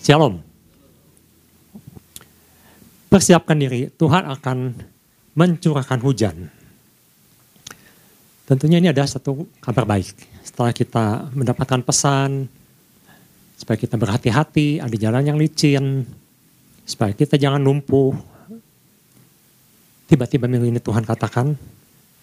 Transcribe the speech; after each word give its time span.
Shalom. 0.00 0.40
Persiapkan 3.12 3.60
diri, 3.60 3.92
Tuhan 3.92 4.24
akan 4.32 4.72
mencurahkan 5.36 6.00
hujan. 6.00 6.48
Tentunya 8.48 8.80
ini 8.80 8.88
ada 8.88 9.04
satu 9.04 9.44
kabar 9.60 9.84
baik. 9.84 10.16
Setelah 10.40 10.72
kita 10.72 11.28
mendapatkan 11.36 11.84
pesan, 11.84 12.48
supaya 13.60 13.76
kita 13.76 14.00
berhati-hati, 14.00 14.80
ada 14.80 14.96
jalan 14.96 15.20
yang 15.20 15.36
licin, 15.36 16.08
supaya 16.88 17.12
kita 17.12 17.36
jangan 17.36 17.60
lumpuh. 17.60 18.16
Tiba-tiba 20.08 20.48
minggu 20.48 20.64
ini 20.64 20.80
Tuhan 20.80 21.04
katakan, 21.04 21.52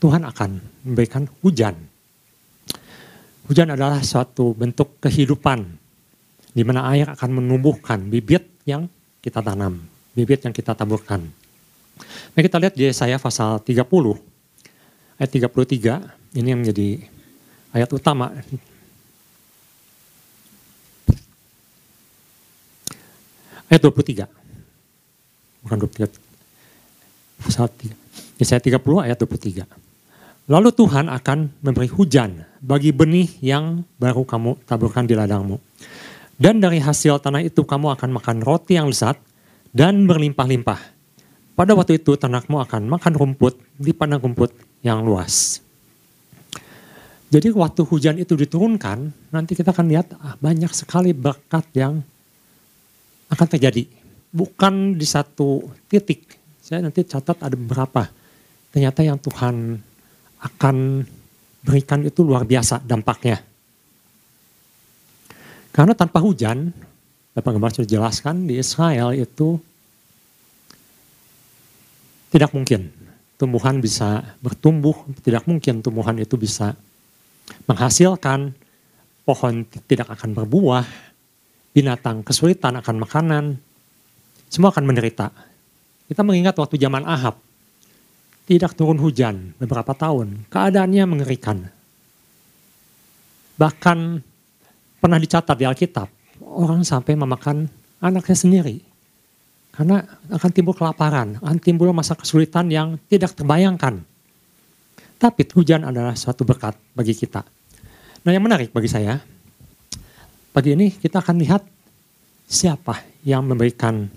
Tuhan 0.01 0.25
akan 0.25 0.49
memberikan 0.81 1.29
hujan. 1.45 1.77
Hujan 3.45 3.69
adalah 3.69 4.01
suatu 4.01 4.57
bentuk 4.57 4.97
kehidupan 4.97 5.86
di 6.57 6.65
mana 6.65 6.89
air 6.89 7.05
akan 7.13 7.37
menumbuhkan 7.37 8.09
bibit 8.09 8.49
yang 8.65 8.89
kita 9.21 9.45
tanam, 9.45 9.77
bibit 10.17 10.41
yang 10.41 10.49
kita 10.49 10.73
taburkan. 10.73 11.21
Mari 12.33 12.49
kita 12.49 12.57
lihat 12.57 12.73
Yesaya 12.73 13.21
pasal 13.21 13.61
30, 13.61 13.85
ayat 15.21 15.29
33, 15.29 16.01
ini 16.33 16.47
yang 16.49 16.65
menjadi 16.65 17.05
ayat 17.77 17.93
utama. 17.93 18.33
Ayat 23.69 23.81
23, 23.85 24.25
bukan 25.61 25.77
23, 25.77 26.09
pasal 27.45 27.69
3, 27.69 27.93
Yesaya 28.41 28.57
30 28.65 29.05
ayat 29.05 29.17
23. 29.21 29.61
Lalu 30.49 30.69
Tuhan 30.73 31.05
akan 31.05 31.53
memberi 31.61 31.85
hujan 31.91 32.49
bagi 32.65 32.89
benih 32.89 33.29
yang 33.45 33.85
baru 34.01 34.25
kamu 34.25 34.65
taburkan 34.65 35.05
di 35.05 35.13
ladangmu 35.13 35.61
dan 36.37 36.61
dari 36.61 36.77
hasil 36.77 37.17
tanah 37.17 37.41
itu 37.41 37.65
kamu 37.65 37.97
akan 37.97 38.09
makan 38.13 38.37
roti 38.45 38.77
yang 38.77 38.93
lezat 38.93 39.17
dan 39.73 40.05
berlimpah-limpah. 40.05 40.97
Pada 41.57 41.73
waktu 41.73 41.97
itu 41.97 42.13
ternakmu 42.13 42.61
akan 42.61 42.85
makan 42.85 43.13
rumput 43.17 43.57
di 43.73 43.89
padang 43.89 44.21
rumput 44.21 44.53
yang 44.85 45.01
luas. 45.01 45.65
Jadi 47.27 47.49
waktu 47.51 47.81
hujan 47.83 48.15
itu 48.21 48.37
diturunkan, 48.37 49.33
nanti 49.33 49.57
kita 49.57 49.73
akan 49.73 49.89
lihat 49.89 50.13
ah, 50.21 50.37
banyak 50.37 50.69
sekali 50.71 51.11
berkat 51.11 51.65
yang 51.73 52.05
akan 53.33 53.47
terjadi. 53.57 53.89
Bukan 54.31 54.95
di 54.95 55.03
satu 55.09 55.65
titik. 55.89 56.37
Saya 56.61 56.85
nanti 56.85 57.01
catat 57.03 57.41
ada 57.41 57.57
beberapa. 57.57 58.05
Ternyata 58.69 59.01
yang 59.01 59.17
Tuhan 59.17 59.81
akan 60.37 61.03
berikan 61.65 62.05
itu 62.05 62.21
luar 62.21 62.45
biasa 62.45 62.85
dampaknya. 62.85 63.41
Karena 65.71 65.93
tanpa 65.93 66.19
hujan, 66.19 66.73
Bapak 67.37 67.53
Gembala 67.53 67.73
sudah 67.73 67.89
jelaskan 67.89 68.49
di 68.49 68.57
Israel 68.57 69.13
itu 69.13 69.61
tidak 72.33 72.51
mungkin 72.51 72.89
tumbuhan 73.37 73.77
bisa 73.77 74.35
bertumbuh, 74.41 74.97
tidak 75.21 75.45
mungkin 75.45 75.85
tumbuhan 75.85 76.17
itu 76.17 76.33
bisa 76.35 76.73
menghasilkan, 77.69 78.51
pohon 79.21 79.63
tidak 79.85 80.09
akan 80.17 80.33
berbuah, 80.33 80.83
binatang 81.71 82.25
kesulitan 82.25 82.81
akan 82.81 82.95
makanan, 82.97 83.45
semua 84.49 84.73
akan 84.73 84.89
menderita. 84.89 85.29
Kita 86.09 86.25
mengingat 86.25 86.57
waktu 86.57 86.81
zaman 86.81 87.05
Ahab, 87.05 87.37
tidak 88.49 88.73
turun 88.73 88.97
hujan 88.97 89.53
beberapa 89.61 89.93
tahun, 89.93 90.49
keadaannya 90.49 91.03
mengerikan. 91.05 91.69
Bahkan 93.61 94.23
pernah 94.97 95.17
dicatat 95.21 95.55
di 95.57 95.65
Alkitab, 95.65 96.07
orang 96.41 96.81
sampai 96.81 97.13
memakan 97.17 97.69
anaknya 98.01 98.37
sendiri. 98.37 98.77
Karena 99.73 100.01
akan 100.33 100.51
timbul 100.53 100.73
kelaparan, 100.73 101.37
akan 101.37 101.57
timbul 101.61 101.93
masa 101.93 102.17
kesulitan 102.17 102.65
yang 102.73 102.97
tidak 103.05 103.37
terbayangkan. 103.37 104.01
Tapi 105.17 105.41
hujan 105.53 105.85
adalah 105.85 106.17
suatu 106.17 106.41
berkat 106.41 106.73
bagi 106.97 107.13
kita. 107.13 107.45
Nah 108.25 108.31
yang 108.33 108.41
menarik 108.41 108.73
bagi 108.73 108.89
saya, 108.89 109.21
pagi 110.49 110.73
ini 110.73 110.89
kita 110.89 111.21
akan 111.21 111.37
lihat 111.37 111.61
siapa 112.49 113.05
yang 113.21 113.45
memberikan 113.45 114.09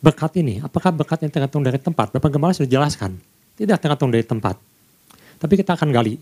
berkat 0.00 0.40
ini. 0.40 0.60
Apakah 0.64 0.92
berkat 0.92 1.24
yang 1.24 1.32
tergantung 1.32 1.64
dari 1.64 1.76
tempat? 1.76 2.12
Bapak 2.12 2.28
Gembala 2.32 2.56
sudah 2.56 2.68
jelaskan, 2.68 3.20
tidak 3.60 3.80
tergantung 3.84 4.08
dari 4.08 4.24
tempat. 4.24 4.56
Tapi 5.36 5.54
kita 5.60 5.76
akan 5.76 5.92
gali, 5.92 6.16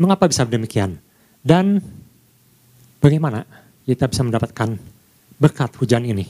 mengapa 0.00 0.24
bisa 0.24 0.48
demikian. 0.48 0.96
Dan 1.44 1.84
Bagaimana 3.00 3.48
kita 3.88 4.04
bisa 4.12 4.20
mendapatkan 4.20 4.76
berkat 5.40 5.72
hujan 5.80 6.04
ini? 6.04 6.28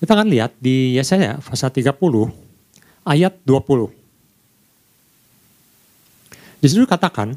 Kita 0.00 0.16
akan 0.16 0.28
lihat 0.32 0.56
di 0.56 0.96
Yesaya 0.96 1.36
pasal 1.40 1.68
30 1.68 1.92
ayat 3.04 3.36
20. 3.44 3.92
Di 6.64 6.66
situ 6.72 6.88
katakan, 6.88 7.36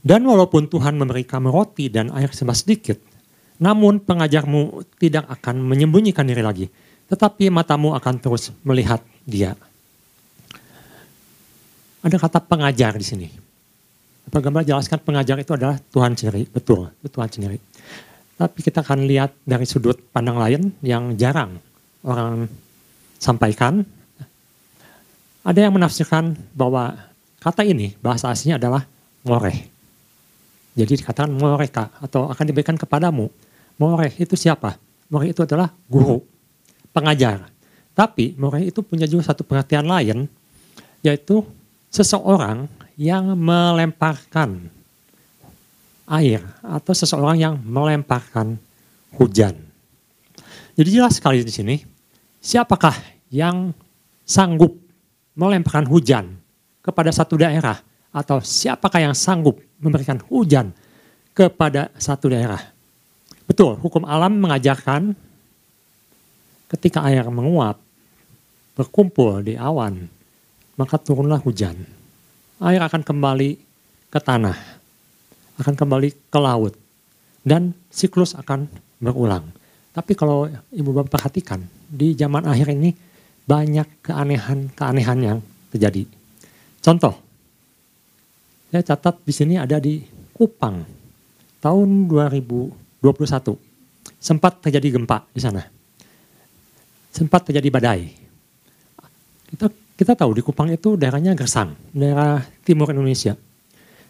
dan 0.00 0.24
walaupun 0.24 0.64
Tuhan 0.72 0.96
memberi 0.96 1.28
kamu 1.28 1.52
roti 1.52 1.92
dan 1.92 2.08
air 2.16 2.32
sembah 2.32 2.56
sedikit, 2.56 2.96
namun 3.60 4.00
pengajarmu 4.00 4.88
tidak 4.96 5.28
akan 5.28 5.60
menyembunyikan 5.60 6.24
diri 6.24 6.40
lagi, 6.40 6.66
tetapi 7.12 7.52
matamu 7.52 7.92
akan 7.92 8.16
terus 8.16 8.48
melihat 8.64 9.04
dia. 9.28 9.52
Ada 12.00 12.16
kata 12.16 12.40
pengajar 12.40 12.96
di 12.96 13.04
sini. 13.04 13.28
Gembala 14.30 14.62
jelaskan 14.62 15.02
pengajar 15.02 15.36
itu 15.42 15.50
adalah 15.58 15.76
Tuhan 15.90 16.14
sendiri, 16.14 16.46
betul, 16.46 16.86
itu 17.02 17.08
Tuhan 17.10 17.28
sendiri. 17.28 17.58
Tapi 18.38 18.58
kita 18.62 18.80
akan 18.80 19.04
lihat 19.04 19.34
dari 19.42 19.66
sudut 19.66 19.98
pandang 20.14 20.38
lain 20.38 20.62
yang 20.80 21.18
jarang 21.18 21.58
orang 22.06 22.46
sampaikan. 23.18 23.84
Ada 25.42 25.68
yang 25.68 25.74
menafsirkan 25.74 26.38
bahwa 26.56 26.94
kata 27.42 27.66
ini 27.66 27.98
bahasa 28.00 28.30
aslinya 28.30 28.56
adalah 28.56 28.86
moreh. 29.26 29.68
Jadi 30.78 31.02
dikatakan 31.02 31.28
moreka 31.28 31.90
atau 32.00 32.30
akan 32.30 32.44
diberikan 32.46 32.78
kepadamu. 32.78 33.28
Moreh 33.76 34.14
itu 34.16 34.38
siapa? 34.38 34.78
Moreh 35.10 35.34
itu 35.34 35.42
adalah 35.42 35.74
guru, 35.90 36.22
pengajar. 36.94 37.50
Tapi 37.92 38.38
moreh 38.38 38.70
itu 38.70 38.80
punya 38.80 39.04
juga 39.04 39.26
satu 39.28 39.42
perhatian 39.42 39.84
lain, 39.84 40.30
yaitu 41.02 41.42
seseorang 41.90 42.70
yang 43.00 43.32
melemparkan 43.32 44.68
air 46.04 46.44
atau 46.60 46.92
seseorang 46.92 47.40
yang 47.40 47.54
melemparkan 47.64 48.60
hujan. 49.16 49.56
Jadi 50.76 51.00
jelas 51.00 51.16
sekali 51.16 51.40
di 51.40 51.48
sini, 51.48 51.80
siapakah 52.44 52.92
yang 53.32 53.72
sanggup 54.28 54.76
melemparkan 55.32 55.88
hujan 55.88 56.36
kepada 56.84 57.08
satu 57.08 57.40
daerah 57.40 57.80
atau 58.12 58.44
siapakah 58.44 59.00
yang 59.00 59.16
sanggup 59.16 59.56
memberikan 59.80 60.20
hujan 60.28 60.68
kepada 61.32 61.88
satu 61.96 62.28
daerah. 62.28 62.60
Betul, 63.48 63.80
hukum 63.80 64.04
alam 64.04 64.36
mengajarkan 64.36 65.16
ketika 66.68 67.00
air 67.08 67.24
menguap, 67.32 67.80
berkumpul 68.76 69.40
di 69.40 69.56
awan, 69.56 70.04
maka 70.76 71.00
turunlah 71.00 71.40
hujan 71.40 71.99
air 72.60 72.80
akan 72.84 73.00
kembali 73.00 73.50
ke 74.12 74.20
tanah, 74.20 74.56
akan 75.60 75.74
kembali 75.74 76.08
ke 76.28 76.38
laut, 76.38 76.76
dan 77.40 77.72
siklus 77.88 78.36
akan 78.36 78.68
berulang. 79.00 79.48
Tapi 79.90 80.12
kalau 80.14 80.46
ibu 80.70 80.90
bapak 80.92 81.18
perhatikan, 81.18 81.64
di 81.90 82.14
zaman 82.14 82.46
akhir 82.46 82.70
ini 82.76 82.94
banyak 83.48 84.06
keanehan-keanehan 84.06 85.18
yang 85.18 85.38
terjadi. 85.74 86.06
Contoh, 86.78 87.18
saya 88.70 88.86
catat 88.86 89.18
di 89.26 89.32
sini 89.34 89.54
ada 89.58 89.82
di 89.82 89.98
Kupang, 90.30 90.86
tahun 91.58 92.08
2021. 92.08 93.58
Sempat 94.20 94.64
terjadi 94.64 94.96
gempa 94.96 95.26
di 95.32 95.40
sana. 95.40 95.64
Sempat 97.10 97.50
terjadi 97.50 97.68
badai. 97.68 98.08
Kita 99.50 99.66
kita 100.00 100.16
tahu 100.16 100.32
di 100.32 100.40
Kupang 100.40 100.72
itu 100.72 100.96
daerahnya 100.96 101.36
gersang, 101.36 101.76
daerah 101.92 102.40
timur 102.64 102.88
Indonesia. 102.88 103.36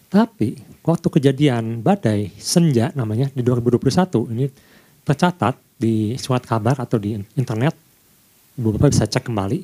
Tapi 0.07 0.55
waktu 0.87 1.07
kejadian 1.11 1.83
badai 1.83 2.31
senja 2.39 2.95
namanya 2.95 3.27
di 3.35 3.43
2021 3.43 4.31
ini 4.31 4.47
tercatat 5.03 5.59
di 5.75 6.15
surat 6.15 6.47
kabar 6.47 6.79
atau 6.79 6.95
di 6.95 7.19
internet, 7.35 7.75
bapak 8.55 8.87
bisa 8.87 9.03
cek 9.03 9.27
kembali. 9.27 9.59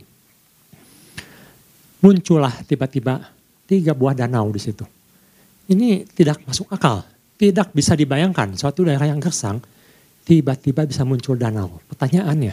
Muncullah 2.04 2.60
tiba-tiba 2.68 3.24
tiga 3.64 3.96
buah 3.96 4.12
danau 4.12 4.52
di 4.52 4.60
situ. 4.60 4.84
Ini 5.72 6.12
tidak 6.12 6.44
masuk 6.44 6.68
akal, 6.76 7.08
tidak 7.40 7.72
bisa 7.72 7.96
dibayangkan 7.96 8.52
suatu 8.60 8.84
daerah 8.84 9.08
yang 9.08 9.24
gersang 9.24 9.64
tiba-tiba 10.28 10.84
bisa 10.84 11.08
muncul 11.08 11.40
danau. 11.40 11.80
Pertanyaannya, 11.88 12.52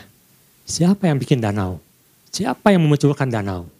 siapa 0.62 1.10
yang 1.10 1.18
bikin 1.18 1.42
danau? 1.42 1.82
Siapa 2.34 2.74
yang 2.74 2.82
memunculkan 2.82 3.30
danau? 3.30 3.70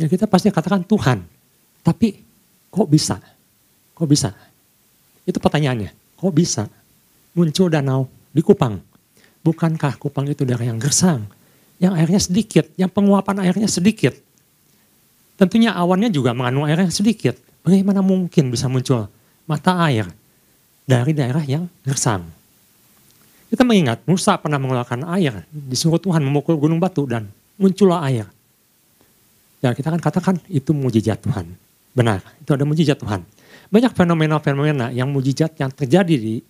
Ya 0.00 0.08
kita 0.08 0.24
pasti 0.24 0.48
katakan 0.48 0.88
Tuhan. 0.88 1.20
Tapi 1.84 2.16
kok 2.72 2.88
bisa? 2.88 3.20
Kok 3.92 4.08
bisa? 4.08 4.32
Itu 5.28 5.36
pertanyaannya. 5.36 5.92
Kok 6.16 6.32
bisa 6.32 6.64
muncul 7.36 7.68
danau 7.68 8.08
di 8.32 8.40
Kupang. 8.40 8.80
Bukankah 9.44 10.00
Kupang 10.00 10.24
itu 10.32 10.48
daerah 10.48 10.64
yang 10.64 10.80
gersang, 10.80 11.28
yang 11.76 11.92
airnya 11.92 12.24
sedikit, 12.24 12.72
yang 12.80 12.88
penguapan 12.88 13.44
airnya 13.44 13.68
sedikit. 13.68 14.16
Tentunya 15.36 15.76
awannya 15.76 16.08
juga 16.08 16.32
mengandung 16.32 16.64
air 16.64 16.80
yang 16.80 16.94
sedikit. 16.94 17.36
Bagaimana 17.60 18.00
mungkin 18.00 18.48
bisa 18.48 18.64
muncul 18.72 19.12
mata 19.44 19.76
air 19.84 20.08
dari 20.88 21.12
daerah 21.12 21.44
yang 21.44 21.68
gersang? 21.84 22.24
Kita 23.52 23.60
mengingat 23.68 24.08
Musa 24.08 24.40
pernah 24.40 24.56
mengeluarkan 24.56 25.04
air, 25.12 25.44
disuruh 25.52 26.00
Tuhan 26.00 26.24
memukul 26.24 26.56
gunung 26.56 26.80
batu 26.80 27.04
dan 27.04 27.28
muncullah 27.62 28.02
air. 28.10 28.26
Ya 29.62 29.70
kita 29.70 29.94
kan 29.94 30.02
katakan 30.02 30.34
itu 30.50 30.74
mujizat 30.74 31.22
Tuhan. 31.22 31.54
Benar, 31.94 32.18
itu 32.42 32.50
ada 32.50 32.66
mujizat 32.66 32.98
Tuhan. 32.98 33.22
Banyak 33.70 33.94
fenomena-fenomena 33.94 34.90
yang 34.90 35.06
mujizat 35.14 35.54
yang 35.62 35.70
terjadi 35.70 36.18
di 36.18 36.42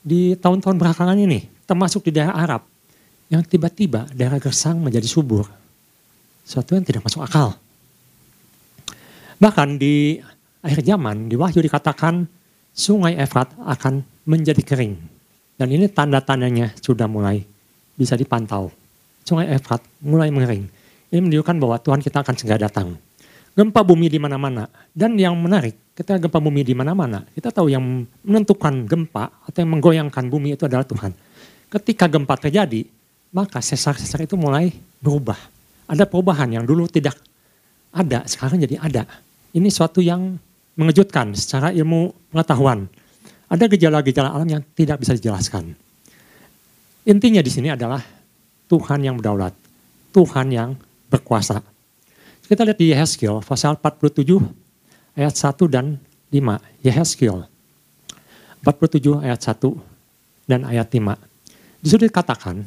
di 0.00 0.32
tahun-tahun 0.36 0.80
belakangan 0.80 1.20
ini, 1.20 1.44
termasuk 1.68 2.08
di 2.08 2.16
daerah 2.16 2.36
Arab, 2.36 2.62
yang 3.28 3.44
tiba-tiba 3.44 4.08
daerah 4.16 4.40
gersang 4.40 4.80
menjadi 4.80 5.04
subur. 5.04 5.44
Suatu 6.44 6.76
yang 6.76 6.84
tidak 6.84 7.04
masuk 7.04 7.24
akal. 7.24 7.56
Bahkan 9.40 9.76
di 9.76 10.20
akhir 10.64 10.80
zaman, 10.84 11.28
di 11.28 11.36
Wahyu 11.36 11.60
dikatakan 11.60 12.24
sungai 12.72 13.16
Efrat 13.20 13.52
akan 13.60 14.04
menjadi 14.24 14.60
kering 14.64 15.14
dan 15.54 15.70
ini 15.70 15.86
tanda-tandanya 15.86 16.74
sudah 16.82 17.06
mulai 17.06 17.46
bisa 17.94 18.18
dipantau. 18.18 18.74
Sungai 19.24 19.48
Efrat 19.56 19.80
mulai 20.04 20.28
mengering. 20.28 20.68
Ini 21.08 21.20
menunjukkan 21.24 21.56
bahwa 21.56 21.76
Tuhan 21.80 22.00
kita 22.04 22.20
akan 22.20 22.34
segera 22.36 22.68
datang. 22.68 23.00
Gempa 23.56 23.80
bumi 23.80 24.12
di 24.12 24.20
mana-mana. 24.20 24.68
Dan 24.92 25.16
yang 25.16 25.32
menarik, 25.38 25.96
ketika 25.96 26.20
gempa 26.20 26.42
bumi 26.42 26.60
di 26.60 26.76
mana-mana, 26.76 27.24
kita 27.32 27.48
tahu 27.48 27.72
yang 27.72 28.04
menentukan 28.20 28.84
gempa 28.84 29.30
atau 29.48 29.58
yang 29.64 29.70
menggoyangkan 29.78 30.28
bumi 30.28 30.58
itu 30.58 30.68
adalah 30.68 30.84
Tuhan. 30.84 31.16
Ketika 31.72 32.10
gempa 32.10 32.36
terjadi, 32.36 32.84
maka 33.32 33.64
sesar-sesar 33.64 34.28
itu 34.28 34.36
mulai 34.36 34.74
berubah. 35.00 35.38
Ada 35.88 36.04
perubahan 36.04 36.50
yang 36.52 36.64
dulu 36.68 36.84
tidak 36.90 37.16
ada, 37.94 38.26
sekarang 38.26 38.58
jadi 38.60 38.76
ada. 38.82 39.06
Ini 39.54 39.70
suatu 39.70 40.02
yang 40.02 40.34
mengejutkan 40.74 41.30
secara 41.38 41.70
ilmu 41.70 42.10
pengetahuan. 42.34 42.90
Ada 43.46 43.70
gejala-gejala 43.70 44.34
alam 44.34 44.50
yang 44.50 44.62
tidak 44.74 44.98
bisa 44.98 45.14
dijelaskan. 45.14 45.78
Intinya 47.06 47.38
di 47.38 47.50
sini 47.54 47.70
adalah 47.70 48.02
Tuhan 48.74 49.06
yang 49.06 49.14
berdaulat, 49.22 49.54
Tuhan 50.10 50.50
yang 50.50 50.74
berkuasa. 51.06 51.62
Kita 52.42 52.66
lihat 52.66 52.74
di 52.74 52.90
Yehezkiel 52.90 53.38
pasal 53.46 53.78
47 53.78 54.34
ayat 55.14 55.30
1 55.30 55.70
dan 55.70 56.02
5. 56.34 56.82
Yehezkiel 56.82 57.46
47 58.66 59.22
ayat 59.22 59.38
1 59.46 60.50
dan 60.50 60.66
ayat 60.66 60.90
5. 60.90 61.14
Di 61.86 61.94
dikatakan, 61.94 62.66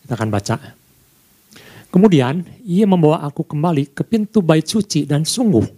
kita 0.00 0.12
akan 0.16 0.30
baca. 0.32 0.56
Kemudian 1.92 2.48
ia 2.64 2.88
membawa 2.88 3.20
aku 3.28 3.44
kembali 3.44 3.92
ke 3.92 4.00
pintu 4.08 4.40
bait 4.40 4.64
suci 4.64 5.04
dan 5.04 5.28
sungguh 5.28 5.68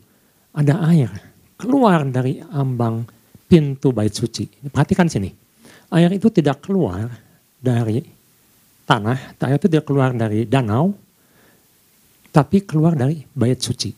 ada 0.54 0.78
air 0.94 1.10
keluar 1.58 2.06
dari 2.06 2.38
ambang 2.54 3.02
pintu 3.50 3.90
bait 3.90 4.14
suci. 4.14 4.46
Perhatikan 4.70 5.10
sini. 5.10 5.34
Air 5.90 6.14
itu 6.14 6.30
tidak 6.30 6.62
keluar 6.62 7.10
dari 7.58 8.13
tanah, 8.84 9.36
air 9.40 9.56
itu 9.56 9.68
tidak 9.68 9.88
keluar 9.88 10.12
dari 10.12 10.44
danau, 10.44 10.92
tapi 12.30 12.64
keluar 12.64 12.96
dari 12.96 13.24
bait 13.32 13.60
suci. 13.60 13.92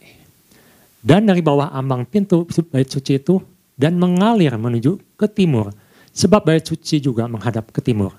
Dan 1.07 1.31
dari 1.31 1.39
bawah 1.39 1.71
ambang 1.71 2.03
pintu 2.07 2.47
bait 2.71 2.91
suci 2.91 3.23
itu 3.23 3.39
dan 3.79 3.95
mengalir 3.95 4.55
menuju 4.59 5.15
ke 5.15 5.31
timur. 5.31 5.71
Sebab 6.17 6.49
bait 6.49 6.65
suci 6.65 6.99
juga 6.99 7.29
menghadap 7.29 7.71
ke 7.71 7.85
timur. 7.85 8.17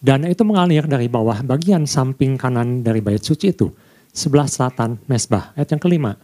Dan 0.00 0.24
itu 0.24 0.40
mengalir 0.46 0.88
dari 0.88 1.10
bawah 1.10 1.44
bagian 1.44 1.84
samping 1.84 2.40
kanan 2.40 2.80
dari 2.80 3.04
bait 3.04 3.20
suci 3.20 3.52
itu. 3.52 3.68
Sebelah 4.14 4.48
selatan 4.48 4.96
mesbah. 5.04 5.52
Ayat 5.52 5.76
yang 5.76 5.82
kelima. 5.82 6.16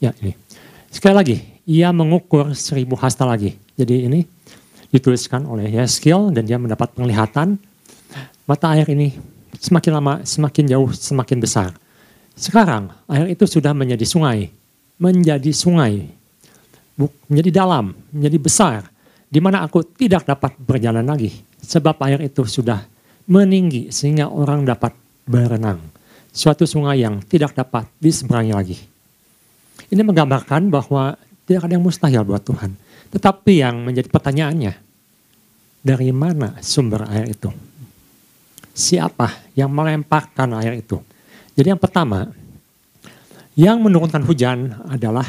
Ya 0.00 0.16
ini. 0.24 0.32
Sekali 0.88 1.14
lagi, 1.14 1.36
ia 1.68 1.92
mengukur 1.92 2.54
seribu 2.56 2.96
hasta 2.96 3.28
lagi. 3.28 3.58
Jadi 3.76 4.08
ini 4.08 4.24
dituliskan 4.94 5.44
oleh 5.44 5.74
Yeskiel 5.74 6.30
dan 6.30 6.46
dia 6.46 6.56
mendapat 6.56 6.94
penglihatan 6.94 7.58
mata 8.44 8.76
air 8.76 8.88
ini 8.92 9.16
semakin 9.56 9.92
lama 9.96 10.14
semakin 10.24 10.64
jauh 10.68 10.90
semakin 10.92 11.38
besar. 11.40 11.70
Sekarang 12.34 12.90
air 13.06 13.30
itu 13.30 13.46
sudah 13.46 13.70
menjadi 13.72 14.02
sungai, 14.02 14.50
menjadi 14.98 15.50
sungai, 15.54 16.10
menjadi 17.30 17.50
dalam, 17.50 17.94
menjadi 18.10 18.38
besar, 18.38 18.80
di 19.30 19.38
mana 19.38 19.62
aku 19.62 19.82
tidak 19.96 20.26
dapat 20.26 20.54
berjalan 20.58 21.06
lagi 21.06 21.30
sebab 21.62 21.96
air 22.06 22.26
itu 22.28 22.44
sudah 22.44 22.84
meninggi 23.24 23.88
sehingga 23.88 24.28
orang 24.28 24.68
dapat 24.68 24.92
berenang. 25.24 25.80
Suatu 26.34 26.66
sungai 26.66 27.06
yang 27.06 27.22
tidak 27.22 27.54
dapat 27.54 27.86
diseberangi 28.02 28.52
lagi. 28.52 28.76
Ini 29.86 30.02
menggambarkan 30.02 30.66
bahwa 30.66 31.14
tidak 31.46 31.70
ada 31.70 31.72
yang 31.78 31.84
mustahil 31.86 32.26
buat 32.26 32.42
Tuhan. 32.42 32.74
Tetapi 33.14 33.52
yang 33.62 33.78
menjadi 33.86 34.10
pertanyaannya, 34.10 34.72
dari 35.84 36.10
mana 36.10 36.58
sumber 36.58 37.06
air 37.06 37.30
itu? 37.30 37.52
Siapa 38.74 39.54
yang 39.54 39.70
melemparkan 39.70 40.58
air 40.58 40.82
itu? 40.82 40.98
Jadi 41.54 41.70
yang 41.70 41.78
pertama, 41.78 42.26
yang 43.54 43.78
menurunkan 43.78 44.26
hujan 44.26 44.74
adalah 44.90 45.24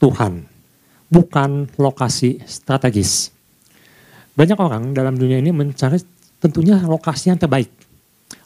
Tuhan, 0.00 0.48
bukan 1.12 1.68
lokasi 1.76 2.40
strategis. 2.48 3.28
Banyak 4.32 4.56
orang 4.56 4.96
dalam 4.96 5.20
dunia 5.20 5.36
ini 5.36 5.52
mencari 5.52 6.00
tentunya 6.40 6.80
lokasi 6.80 7.28
yang 7.28 7.36
terbaik. 7.36 7.68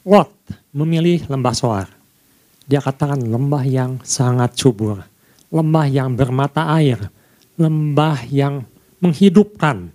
Lot 0.03 0.35
memilih 0.75 1.23
lembah 1.31 1.55
Soar. 1.55 1.87
Dia 2.67 2.83
katakan 2.83 3.23
lembah 3.23 3.63
yang 3.63 4.03
sangat 4.03 4.59
subur 4.59 4.99
lembah 5.55 5.87
yang 5.87 6.19
bermata 6.19 6.67
air, 6.75 6.99
lembah 7.55 8.27
yang 8.27 8.67
menghidupkan. 8.99 9.87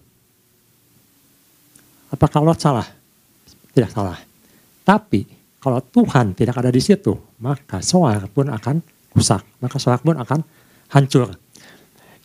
Apakah 2.16 2.40
Allah 2.40 2.56
salah? 2.56 2.88
Tidak 3.76 3.92
salah. 3.92 4.29
Tapi 4.90 5.30
kalau 5.62 5.78
Tuhan 5.86 6.34
tidak 6.34 6.58
ada 6.58 6.74
di 6.74 6.82
situ, 6.82 7.14
maka 7.38 7.78
soar 7.86 8.26
pun 8.34 8.50
akan 8.50 8.82
rusak, 9.14 9.46
maka 9.62 9.78
soar 9.78 10.02
pun 10.02 10.18
akan 10.18 10.42
hancur. 10.90 11.30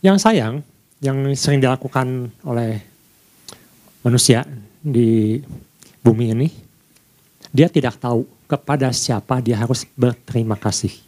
Yang 0.01 0.25
sayang, 0.25 0.65
yang 1.05 1.21
sering 1.37 1.61
dilakukan 1.61 2.33
oleh 2.41 2.81
manusia 4.01 4.49
di 4.81 5.45
bumi 6.01 6.33
ini, 6.33 6.49
dia 7.53 7.69
tidak 7.69 8.01
tahu 8.01 8.25
kepada 8.49 8.89
siapa 8.97 9.45
dia 9.45 9.61
harus 9.61 9.85
berterima 9.93 10.57
kasih 10.57 11.05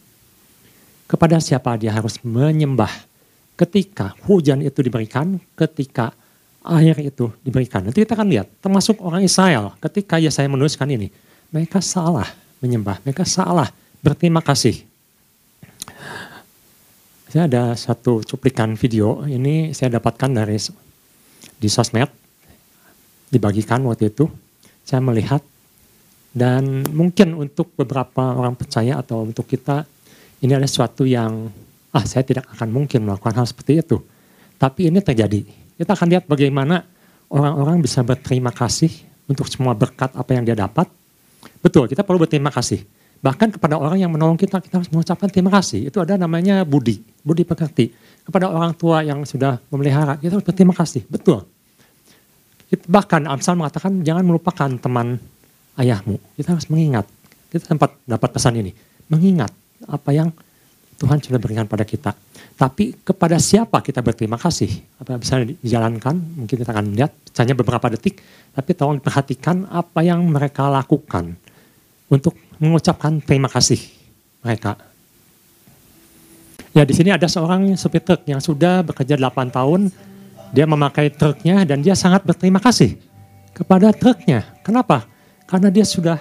kepada 1.07 1.39
siapa 1.39 1.79
dia 1.79 1.95
harus 1.95 2.19
menyembah 2.21 2.91
ketika 3.57 4.13
hujan 4.27 4.61
itu 4.61 4.83
diberikan, 4.83 5.39
ketika 5.55 6.13
air 6.61 6.93
itu 6.99 7.31
diberikan. 7.41 7.87
Nanti 7.87 8.03
kita 8.03 8.13
akan 8.13 8.27
lihat, 8.27 8.47
termasuk 8.59 8.99
orang 8.99 9.23
Israel, 9.23 9.73
ketika 9.79 10.19
ya 10.19 10.29
saya 10.29 10.51
menuliskan 10.51 10.85
ini, 10.91 11.09
mereka 11.53 11.79
salah 11.79 12.27
menyembah, 12.59 12.99
mereka 13.05 13.23
salah 13.23 13.69
berterima 14.03 14.43
kasih. 14.43 14.83
Saya 17.27 17.45
ada 17.47 17.75
satu 17.75 18.23
cuplikan 18.23 18.73
video, 18.79 19.27
ini 19.27 19.75
saya 19.75 19.99
dapatkan 19.99 20.31
dari 20.31 20.55
di 21.59 21.67
sosmed, 21.67 22.07
dibagikan 23.27 23.83
waktu 23.83 24.09
itu, 24.09 24.31
saya 24.87 25.03
melihat 25.03 25.43
dan 26.31 26.85
mungkin 26.93 27.33
untuk 27.33 27.73
beberapa 27.73 28.37
orang 28.37 28.53
percaya 28.53 29.01
atau 29.01 29.25
untuk 29.25 29.49
kita 29.49 29.83
ini 30.39 30.53
adalah 30.53 30.69
sesuatu 30.69 31.01
yang 31.01 31.49
ah 31.89 32.05
saya 32.05 32.21
tidak 32.21 32.45
akan 32.53 32.69
mungkin 32.69 33.09
melakukan 33.09 33.41
hal 33.41 33.47
seperti 33.49 33.81
itu. 33.81 33.97
Tapi 34.57 34.93
ini 34.93 35.01
terjadi. 35.01 35.41
Kita 35.77 35.97
akan 35.97 36.07
lihat 36.13 36.29
bagaimana 36.29 36.85
orang-orang 37.29 37.81
bisa 37.81 38.05
berterima 38.05 38.53
kasih 38.53 38.89
untuk 39.25 39.49
semua 39.49 39.73
berkat 39.73 40.13
apa 40.13 40.29
yang 40.33 40.45
dia 40.45 40.57
dapat. 40.57 40.85
Betul, 41.59 41.89
kita 41.89 42.05
perlu 42.05 42.21
berterima 42.21 42.53
kasih. 42.53 42.83
Bahkan 43.17 43.57
kepada 43.57 43.81
orang 43.81 43.97
yang 43.97 44.13
menolong 44.13 44.37
kita, 44.37 44.61
kita 44.61 44.77
harus 44.77 44.89
mengucapkan 44.93 45.27
terima 45.29 45.49
kasih. 45.49 45.89
Itu 45.89 45.97
ada 46.01 46.15
namanya 46.15 46.61
budi, 46.61 47.01
budi 47.25 47.41
pekerti. 47.41 47.89
Kepada 48.21 48.51
orang 48.51 48.77
tua 48.77 49.01
yang 49.01 49.25
sudah 49.25 49.57
memelihara, 49.73 50.19
kita 50.21 50.37
harus 50.37 50.45
berterima 50.45 50.75
kasih. 50.77 51.01
Betul. 51.09 51.47
Bahkan 52.67 53.25
Amsal 53.25 53.55
mengatakan 53.55 54.03
jangan 54.03 54.27
melupakan 54.27 54.69
teman 54.77 55.17
ayahmu. 55.79 56.19
Kita 56.35 56.53
harus 56.53 56.67
mengingat. 56.67 57.07
Kita 57.47 57.63
sempat 57.63 57.95
dapat 58.03 58.29
pesan 58.35 58.59
ini. 58.59 58.75
Mengingat 59.07 59.49
apa 59.87 60.11
yang 60.11 60.29
Tuhan 60.97 61.21
sudah 61.21 61.37
berikan 61.37 61.69
pada 61.69 61.85
kita. 61.85 62.17
Tapi 62.57 63.05
kepada 63.05 63.37
siapa 63.37 63.85
kita 63.85 64.01
berterima 64.01 64.33
kasih? 64.41 64.69
Apa 64.97 65.21
bisa 65.21 65.37
dijalankan? 65.45 66.17
Mungkin 66.41 66.57
kita 66.57 66.73
akan 66.73 66.97
lihat 66.97 67.13
hanya 67.37 67.53
beberapa 67.53 67.85
detik. 67.93 68.17
Tapi 68.57 68.73
tolong 68.73 68.97
perhatikan 68.97 69.69
apa 69.69 70.01
yang 70.01 70.25
mereka 70.25 70.65
lakukan 70.65 71.37
untuk 72.09 72.33
mengucapkan 72.57 73.21
terima 73.21 73.45
kasih 73.45 73.77
mereka. 74.41 74.73
Ya 76.73 76.81
di 76.81 76.93
sini 76.97 77.13
ada 77.13 77.29
seorang 77.29 77.77
supir 77.77 78.01
truk 78.01 78.25
yang 78.25 78.41
sudah 78.41 78.81
bekerja 78.81 79.17
8 79.21 79.53
tahun. 79.53 79.93
Dia 80.49 80.65
memakai 80.65 81.13
truknya 81.13 81.61
dan 81.61 81.85
dia 81.85 81.93
sangat 81.93 82.25
berterima 82.25 82.57
kasih 82.57 82.97
kepada 83.53 83.93
truknya. 83.93 84.45
Kenapa? 84.65 85.05
Karena 85.45 85.69
dia 85.69 85.85
sudah 85.85 86.17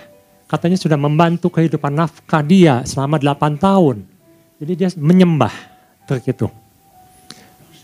katanya 0.49 0.77
sudah 0.77 0.99
membantu 1.01 1.49
kehidupan 1.49 1.97
nafkah 1.97 2.45
dia 2.45 2.85
selama 2.85 3.17
8 3.17 3.57
tahun. 3.57 4.16
Jadi 4.57 4.73
dia 4.73 4.89
menyembah 4.97 5.53
truk 6.09 6.25
itu. 6.25 6.49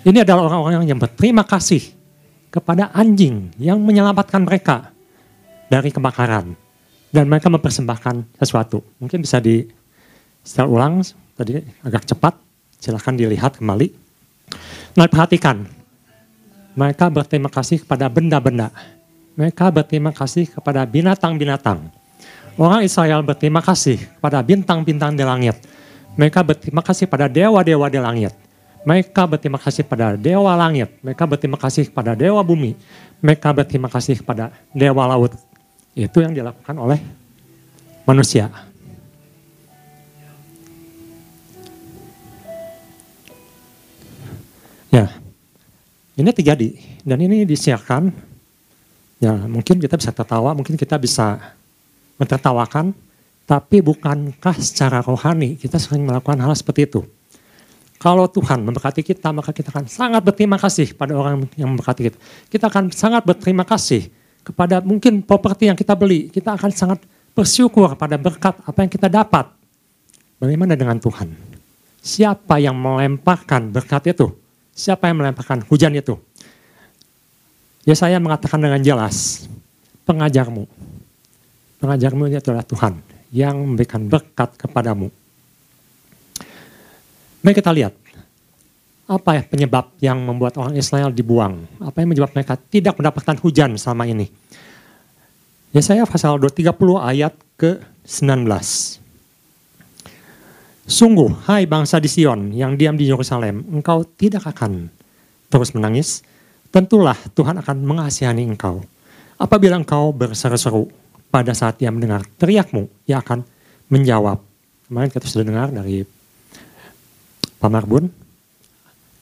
Ini 0.02 0.26
adalah 0.26 0.50
orang-orang 0.50 0.88
yang 0.88 0.98
berterima 0.98 1.46
kasih 1.46 1.94
kepada 2.50 2.90
anjing 2.90 3.54
yang 3.60 3.78
menyelamatkan 3.78 4.42
mereka 4.42 4.90
dari 5.70 5.92
kebakaran. 5.92 6.56
Dan 7.12 7.28
mereka 7.28 7.52
mempersembahkan 7.52 8.40
sesuatu. 8.40 8.80
Mungkin 8.96 9.20
bisa 9.20 9.36
di 9.36 9.68
setel 10.40 10.64
ulang, 10.64 11.04
tadi 11.36 11.60
agak 11.84 12.08
cepat. 12.08 12.40
Silahkan 12.80 13.12
dilihat 13.12 13.60
kembali. 13.60 13.92
Nah 14.96 15.06
perhatikan, 15.06 15.68
mereka 16.72 17.12
berterima 17.12 17.52
kasih 17.52 17.84
kepada 17.84 18.08
benda-benda 18.08 18.72
mereka 19.32 19.72
berterima 19.72 20.12
kasih 20.12 20.48
kepada 20.48 20.84
binatang-binatang. 20.84 21.88
Orang 22.60 22.84
Israel 22.84 23.24
berterima 23.24 23.64
kasih 23.64 23.96
kepada 23.96 24.44
bintang-bintang 24.44 25.16
di 25.16 25.24
langit. 25.24 25.56
Mereka 26.14 26.40
berterima 26.44 26.82
kasih 26.84 27.08
pada 27.08 27.26
dewa-dewa 27.28 27.86
di 27.88 27.98
langit. 28.00 28.32
Mereka 28.82 29.22
berterima 29.24 29.56
kasih 29.62 29.86
pada 29.86 30.18
dewa 30.18 30.52
langit. 30.58 30.90
Mereka 31.00 31.24
berterima 31.24 31.56
kasih 31.56 31.88
kepada 31.88 32.18
dewa 32.18 32.42
bumi. 32.42 32.74
Mereka 33.22 33.48
berterima 33.54 33.88
kasih 33.88 34.18
kepada 34.20 34.50
dewa 34.74 35.06
laut. 35.06 35.32
Itu 35.94 36.20
yang 36.20 36.34
dilakukan 36.34 36.76
oleh 36.76 36.98
manusia. 38.04 38.50
Ya, 44.92 45.08
ini 46.20 46.28
terjadi 46.36 46.76
dan 47.00 47.16
ini 47.24 47.48
disiarkan 47.48 48.12
Ya 49.22 49.38
mungkin 49.46 49.78
kita 49.78 49.94
bisa 49.94 50.10
tertawa, 50.10 50.50
mungkin 50.50 50.74
kita 50.74 50.98
bisa 50.98 51.38
mentertawakan, 52.18 52.90
tapi 53.42 53.82
bukankah 53.82 54.54
secara 54.62 55.02
rohani 55.02 55.58
kita 55.58 55.74
sering 55.76 56.06
melakukan 56.06 56.38
hal 56.38 56.54
seperti 56.54 56.86
itu? 56.86 57.02
Kalau 57.98 58.26
Tuhan 58.26 58.66
memberkati 58.66 59.02
kita, 59.06 59.30
maka 59.30 59.54
kita 59.54 59.70
akan 59.70 59.86
sangat 59.86 60.22
berterima 60.26 60.58
kasih 60.58 60.90
pada 60.94 61.14
orang 61.14 61.46
yang 61.54 61.70
memberkati 61.70 62.10
kita. 62.10 62.18
Kita 62.50 62.66
akan 62.66 62.90
sangat 62.90 63.22
berterima 63.22 63.62
kasih 63.62 64.10
kepada 64.42 64.82
mungkin 64.82 65.22
properti 65.22 65.70
yang 65.70 65.78
kita 65.78 65.94
beli. 65.94 66.26
Kita 66.26 66.58
akan 66.58 66.70
sangat 66.74 66.98
bersyukur 67.30 67.94
pada 67.94 68.18
berkat 68.18 68.58
apa 68.66 68.78
yang 68.82 68.90
kita 68.90 69.06
dapat. 69.06 69.54
Bagaimana 70.42 70.74
dengan 70.74 70.98
Tuhan? 70.98 71.30
Siapa 72.02 72.58
yang 72.58 72.74
melemparkan 72.74 73.70
berkat 73.70 74.10
itu? 74.10 74.34
Siapa 74.74 75.06
yang 75.06 75.22
melemparkan 75.22 75.62
hujan 75.70 75.94
itu? 75.94 76.18
Ya 77.86 77.94
saya 77.94 78.18
mengatakan 78.18 78.58
dengan 78.58 78.82
jelas, 78.82 79.46
pengajarmu. 80.02 80.66
Pengajarmu 81.78 82.26
ini 82.30 82.42
adalah 82.42 82.66
Tuhan 82.66 83.11
yang 83.32 83.56
memberikan 83.56 84.04
berkat 84.06 84.54
kepadamu. 84.60 85.08
Mari 87.42 87.54
kita 87.58 87.72
lihat, 87.72 87.96
apa 89.08 89.40
ya 89.40 89.42
penyebab 89.42 89.90
yang 89.98 90.20
membuat 90.22 90.60
orang 90.60 90.78
Israel 90.78 91.10
dibuang? 91.10 91.66
Apa 91.82 92.04
yang 92.04 92.14
menyebabkan 92.14 92.44
mereka 92.44 92.54
tidak 92.60 92.94
mendapatkan 93.00 93.36
hujan 93.42 93.74
selama 93.80 94.06
ini? 94.06 94.30
Ya 95.72 95.80
saya 95.80 96.04
pasal 96.04 96.36
230 96.38 96.70
ayat 97.00 97.34
ke-19. 97.56 98.46
Sungguh, 100.84 101.30
hai 101.48 101.64
bangsa 101.64 101.96
di 101.96 102.12
Sion 102.12 102.52
yang 102.52 102.76
diam 102.76 103.00
di 103.00 103.08
Yerusalem, 103.08 103.64
engkau 103.72 104.04
tidak 104.04 104.44
akan 104.52 104.92
terus 105.48 105.72
menangis, 105.72 106.20
tentulah 106.68 107.16
Tuhan 107.32 107.56
akan 107.58 107.76
mengasihani 107.82 108.44
engkau. 108.44 108.84
Apabila 109.40 109.80
engkau 109.80 110.12
berseru-seru 110.12 110.92
pada 111.32 111.56
saat 111.56 111.80
dia 111.80 111.88
mendengar 111.88 112.28
teriakmu, 112.36 112.92
ia 113.08 113.24
akan 113.24 113.40
menjawab. 113.88 114.44
Kemarin 114.84 115.08
kita 115.08 115.24
sudah 115.24 115.48
dengar 115.48 115.72
dari 115.72 116.04
Pak 117.56 117.70
Marbun, 117.72 118.12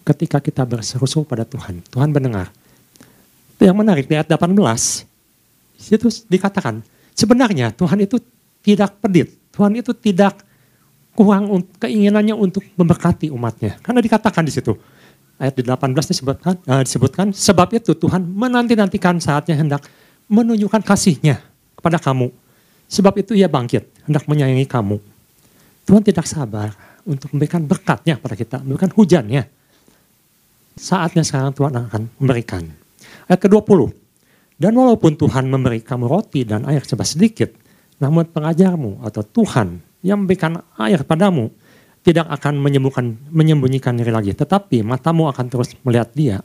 ketika 0.03 0.43
kita 0.43 0.67
berseru-seru 0.67 1.23
pada 1.23 1.47
Tuhan, 1.47 1.87
Tuhan 1.87 2.11
mendengar. 2.11 2.51
Yang 3.63 3.77
menarik 3.79 4.05
di 4.11 4.19
ayat 4.19 4.27
18, 4.27 4.59
itu 5.95 6.09
dikatakan, 6.27 6.83
sebenarnya 7.15 7.71
Tuhan 7.79 8.03
itu 8.03 8.19
tidak 8.67 8.99
pedit, 8.99 9.31
Tuhan 9.55 9.79
itu 9.79 9.95
tidak 9.95 10.43
kurang 11.15 11.63
keinginannya 11.79 12.35
untuk 12.35 12.65
memberkati 12.75 13.31
umatnya. 13.31 13.79
Karena 13.85 14.01
dikatakan 14.01 14.43
di 14.43 14.51
situ, 14.51 14.75
ayat 15.37 15.55
di 15.55 15.63
18 15.63 16.11
disebutkan, 16.11 16.55
uh, 16.65 16.83
disebutkan 16.83 17.27
sebab 17.37 17.69
itu 17.77 17.93
Tuhan 17.95 18.25
menanti-nantikan 18.25 19.21
saatnya 19.21 19.61
hendak 19.61 19.85
menunjukkan 20.33 20.81
kasihnya 20.81 21.50
kepada 21.81 21.97
kamu. 21.97 22.29
Sebab 22.91 23.25
itu 23.25 23.33
ia 23.33 23.49
bangkit, 23.49 24.05
hendak 24.05 24.29
menyayangi 24.29 24.69
kamu. 24.69 25.01
Tuhan 25.89 26.03
tidak 26.05 26.29
sabar 26.29 26.77
untuk 27.09 27.33
memberikan 27.33 27.65
berkatnya 27.65 28.21
kepada 28.21 28.37
kita, 28.37 28.57
memberikan 28.61 28.93
hujannya. 28.93 29.43
Saatnya 30.77 31.25
sekarang 31.25 31.57
Tuhan 31.57 31.73
akan 31.73 32.03
memberikan. 32.21 32.69
Ayat 33.27 33.41
ke-20. 33.41 33.91
Dan 34.61 34.77
walaupun 34.77 35.17
Tuhan 35.17 35.49
memberi 35.49 35.81
kamu 35.81 36.05
roti 36.05 36.45
dan 36.45 36.69
air 36.69 36.85
sebab 36.85 37.07
sedikit, 37.09 37.49
namun 37.97 38.29
pengajarmu 38.29 39.01
atau 39.01 39.25
Tuhan 39.25 39.81
yang 40.05 40.25
memberikan 40.25 40.61
air 40.77 41.01
padamu 41.05 41.49
tidak 42.01 42.29
akan 42.29 42.61
menyembuhkan, 42.61 43.17
menyembunyikan 43.29 43.97
diri 43.97 44.13
lagi. 44.13 44.33
Tetapi 44.33 44.81
matamu 44.85 45.29
akan 45.29 45.47
terus 45.49 45.77
melihat 45.85 46.09
dia. 46.17 46.37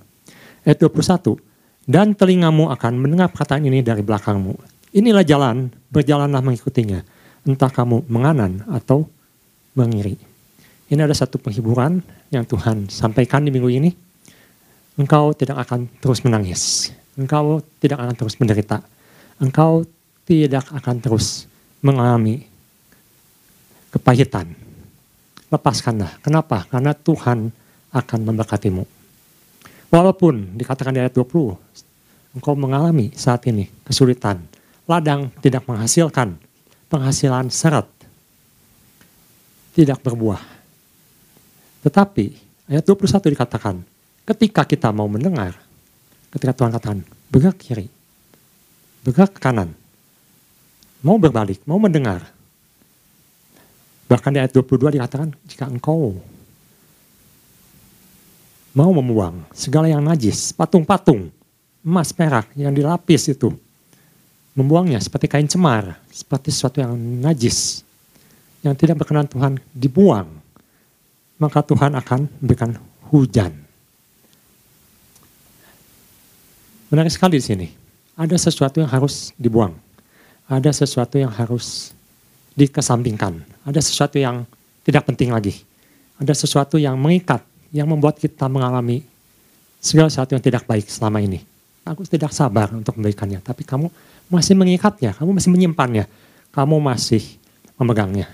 Ayat 0.68 0.80
21. 0.84 1.40
Dan 1.86 2.18
telingamu 2.18 2.74
akan 2.74 2.98
mendengar 2.98 3.30
perkataan 3.30 3.64
ini 3.68 3.86
dari 3.86 4.02
belakangmu. 4.02 4.75
Inilah 4.96 5.28
jalan, 5.28 5.68
berjalanlah 5.92 6.40
mengikutinya. 6.40 7.04
Entah 7.44 7.68
kamu 7.68 8.08
menganan 8.08 8.64
atau 8.72 9.04
mengiri. 9.76 10.16
Ini 10.88 11.04
ada 11.04 11.12
satu 11.12 11.36
penghiburan 11.36 12.00
yang 12.32 12.48
Tuhan 12.48 12.88
sampaikan 12.88 13.44
di 13.44 13.52
minggu 13.52 13.68
ini. 13.68 13.92
Engkau 14.96 15.36
tidak 15.36 15.68
akan 15.68 15.92
terus 16.00 16.24
menangis. 16.24 16.96
Engkau 17.20 17.60
tidak 17.84 18.00
akan 18.00 18.16
terus 18.16 18.40
menderita. 18.40 18.80
Engkau 19.44 19.84
tidak 20.24 20.64
akan 20.72 20.96
terus 21.04 21.44
mengalami 21.84 22.48
kepahitan, 23.92 24.52
lepaskanlah. 25.52 26.20
Kenapa? 26.24 26.64
Karena 26.72 26.96
Tuhan 26.96 27.52
akan 27.92 28.20
memberkatimu. 28.28 28.84
Walaupun 29.92 30.60
dikatakan 30.60 30.92
di 30.92 31.00
ayat 31.00 31.16
20, 31.16 32.36
engkau 32.36 32.54
mengalami 32.58 33.14
saat 33.16 33.44
ini 33.48 33.72
kesulitan. 33.88 34.55
Ladang 34.86 35.34
tidak 35.42 35.66
menghasilkan 35.66 36.38
penghasilan 36.88 37.50
seret. 37.50 37.90
Tidak 39.74 40.00
berbuah. 40.00 40.40
Tetapi 41.84 42.26
ayat 42.72 42.86
21 42.86 43.34
dikatakan, 43.34 43.76
ketika 44.24 44.64
kita 44.64 44.90
mau 44.96 45.10
mendengar, 45.10 45.58
ketika 46.32 46.54
Tuhan 46.56 46.72
katakan, 46.72 47.00
bergerak 47.28 47.58
kiri, 47.60 47.88
bergerak 49.04 49.36
kanan, 49.38 49.76
mau 51.04 51.20
berbalik, 51.20 51.60
mau 51.68 51.76
mendengar, 51.76 52.36
Bahkan 54.06 54.38
di 54.38 54.40
ayat 54.42 54.54
22 54.54 55.02
dikatakan, 55.02 55.34
jika 55.50 55.66
engkau 55.66 56.22
mau 58.76 58.92
membuang 58.94 59.42
segala 59.50 59.90
yang 59.90 60.06
najis, 60.06 60.54
patung-patung, 60.54 61.34
emas, 61.82 62.14
perak 62.14 62.54
yang 62.54 62.70
dilapis 62.70 63.34
itu, 63.34 63.50
membuangnya 64.56 65.04
seperti 65.04 65.28
kain 65.28 65.46
cemar, 65.52 66.00
seperti 66.08 66.50
sesuatu 66.50 66.80
yang 66.80 66.96
najis, 66.96 67.84
yang 68.64 68.74
tidak 68.74 69.04
berkenan 69.04 69.28
Tuhan 69.28 69.60
dibuang, 69.76 70.32
maka 71.38 71.60
Tuhan 71.62 71.94
akan 72.00 72.32
memberikan 72.40 72.80
hujan. 73.12 73.52
Menarik 76.90 77.12
sekali 77.12 77.38
di 77.38 77.46
sini. 77.46 77.68
Ada 78.16 78.40
sesuatu 78.40 78.80
yang 78.80 78.88
harus 78.88 79.36
dibuang. 79.36 79.76
Ada 80.48 80.72
sesuatu 80.72 81.20
yang 81.20 81.34
harus 81.36 81.92
dikesampingkan. 82.56 83.44
Ada 83.68 83.84
sesuatu 83.84 84.16
yang 84.16 84.48
tidak 84.88 85.04
penting 85.04 85.36
lagi. 85.36 85.68
Ada 86.16 86.32
sesuatu 86.32 86.80
yang 86.80 86.96
mengikat, 86.96 87.44
yang 87.76 87.92
membuat 87.92 88.16
kita 88.16 88.48
mengalami 88.48 89.04
segala 89.84 90.08
sesuatu 90.08 90.32
yang 90.40 90.44
tidak 90.46 90.64
baik 90.64 90.88
selama 90.88 91.20
ini. 91.20 91.44
Aku 91.86 92.02
tidak 92.10 92.34
sabar 92.34 92.74
untuk 92.74 92.98
memberikannya, 92.98 93.46
tapi 93.46 93.62
kamu 93.62 93.94
masih 94.34 94.58
mengikatnya, 94.58 95.14
kamu 95.14 95.38
masih 95.38 95.52
menyimpannya, 95.54 96.06
kamu 96.50 96.76
masih 96.82 97.22
memegangnya. 97.78 98.26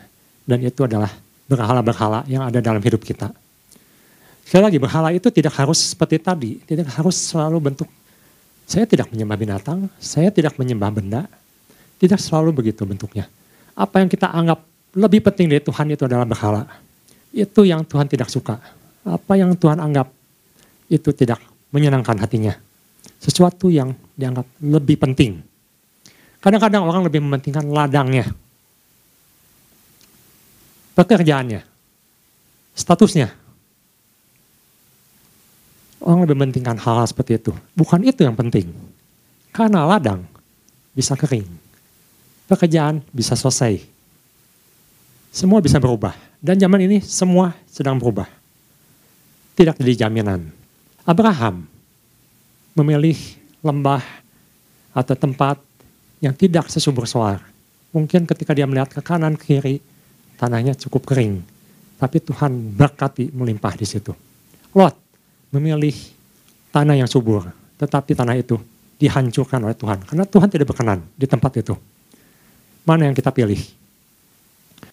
Dan 0.48 0.64
itu 0.64 0.88
adalah 0.88 1.12
berhala-berhala 1.52 2.24
yang 2.32 2.48
ada 2.48 2.64
dalam 2.64 2.80
hidup 2.80 3.04
kita. 3.04 3.36
Sekali 4.48 4.64
lagi, 4.64 4.80
berhala 4.80 5.12
itu 5.12 5.28
tidak 5.28 5.52
harus 5.60 5.92
seperti 5.92 6.16
tadi, 6.24 6.64
tidak 6.64 6.96
harus 6.96 7.20
selalu 7.20 7.60
bentuk. 7.60 7.92
Saya 8.64 8.88
tidak 8.88 9.12
menyembah 9.12 9.36
binatang, 9.36 9.92
saya 10.00 10.32
tidak 10.32 10.56
menyembah 10.56 10.92
benda, 10.96 11.22
tidak 12.00 12.24
selalu 12.24 12.56
begitu 12.56 12.88
bentuknya 12.88 13.28
apa 13.76 14.04
yang 14.04 14.10
kita 14.12 14.28
anggap 14.30 14.60
lebih 14.92 15.24
penting 15.24 15.48
dari 15.48 15.64
Tuhan 15.64 15.88
itu 15.90 16.04
adalah 16.04 16.28
berhala. 16.28 16.68
Itu 17.32 17.64
yang 17.64 17.88
Tuhan 17.88 18.12
tidak 18.12 18.28
suka. 18.28 18.60
Apa 19.08 19.40
yang 19.40 19.56
Tuhan 19.56 19.80
anggap 19.80 20.12
itu 20.92 21.10
tidak 21.16 21.40
menyenangkan 21.72 22.20
hatinya. 22.20 22.54
Sesuatu 23.22 23.70
yang 23.70 23.94
dianggap 24.18 24.46
lebih 24.62 24.98
penting. 24.98 25.42
Kadang-kadang 26.42 26.82
orang 26.82 27.06
lebih 27.06 27.22
mementingkan 27.22 27.70
ladangnya, 27.70 28.34
pekerjaannya, 30.98 31.62
statusnya. 32.74 33.30
Orang 36.02 36.26
lebih 36.26 36.34
mementingkan 36.34 36.82
hal-hal 36.82 37.06
seperti 37.06 37.38
itu. 37.38 37.54
Bukan 37.78 38.02
itu 38.02 38.26
yang 38.26 38.34
penting. 38.34 38.74
Karena 39.54 39.86
ladang 39.86 40.26
bisa 40.98 41.14
kering. 41.14 41.46
Pekerjaan 42.50 43.06
bisa 43.14 43.38
selesai. 43.38 43.86
Semua 45.30 45.62
bisa 45.62 45.78
berubah. 45.78 46.18
Dan 46.42 46.58
zaman 46.58 46.90
ini 46.90 47.06
semua 47.06 47.54
sedang 47.70 48.02
berubah. 48.02 48.26
Tidak 49.54 49.78
jadi 49.78 50.10
jaminan. 50.10 50.50
Abraham 51.06 51.70
memilih 52.76 53.18
lembah 53.62 54.04
atau 54.92 55.16
tempat 55.16 55.60
yang 56.24 56.36
tidak 56.36 56.68
sesubur 56.68 57.08
solar. 57.08 57.42
Mungkin 57.92 58.24
ketika 58.24 58.56
dia 58.56 58.64
melihat 58.64 58.92
ke 58.92 59.02
kanan 59.04 59.36
ke 59.36 59.58
kiri, 59.58 59.84
tanahnya 60.40 60.78
cukup 60.78 61.04
kering. 61.12 61.44
Tapi 62.00 62.18
Tuhan 62.24 62.74
berkati 62.74 63.30
melimpah 63.36 63.76
di 63.76 63.86
situ. 63.86 64.16
Lot 64.74 64.96
memilih 65.52 65.94
tanah 66.72 66.96
yang 66.96 67.10
subur, 67.10 67.52
tetapi 67.78 68.16
tanah 68.16 68.40
itu 68.40 68.56
dihancurkan 68.98 69.60
oleh 69.62 69.76
Tuhan. 69.76 70.00
Karena 70.08 70.24
Tuhan 70.24 70.48
tidak 70.48 70.72
berkenan 70.72 71.04
di 71.14 71.28
tempat 71.28 71.52
itu. 71.60 71.76
Mana 72.88 73.06
yang 73.10 73.16
kita 73.18 73.30
pilih? 73.30 73.60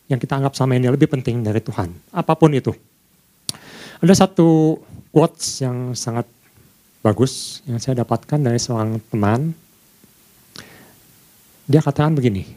Yang 0.09 0.21
kita 0.25 0.41
anggap 0.41 0.57
sama 0.57 0.77
ini 0.77 0.89
lebih 0.89 1.09
penting 1.09 1.45
dari 1.45 1.61
Tuhan. 1.61 1.93
Apa 2.13 2.35
pun 2.35 2.53
itu. 2.53 2.73
Ada 4.01 4.27
satu 4.27 4.81
quotes 5.13 5.61
yang 5.65 5.93
sangat 5.93 6.25
bagus 7.03 7.65
yang 7.65 7.79
saya 7.79 8.03
dapatkan 8.03 8.39
dari 8.43 8.59
seorang 8.59 8.99
teman. 9.11 9.55
Dia 11.69 11.85
katakan 11.85 12.17
begini, 12.17 12.49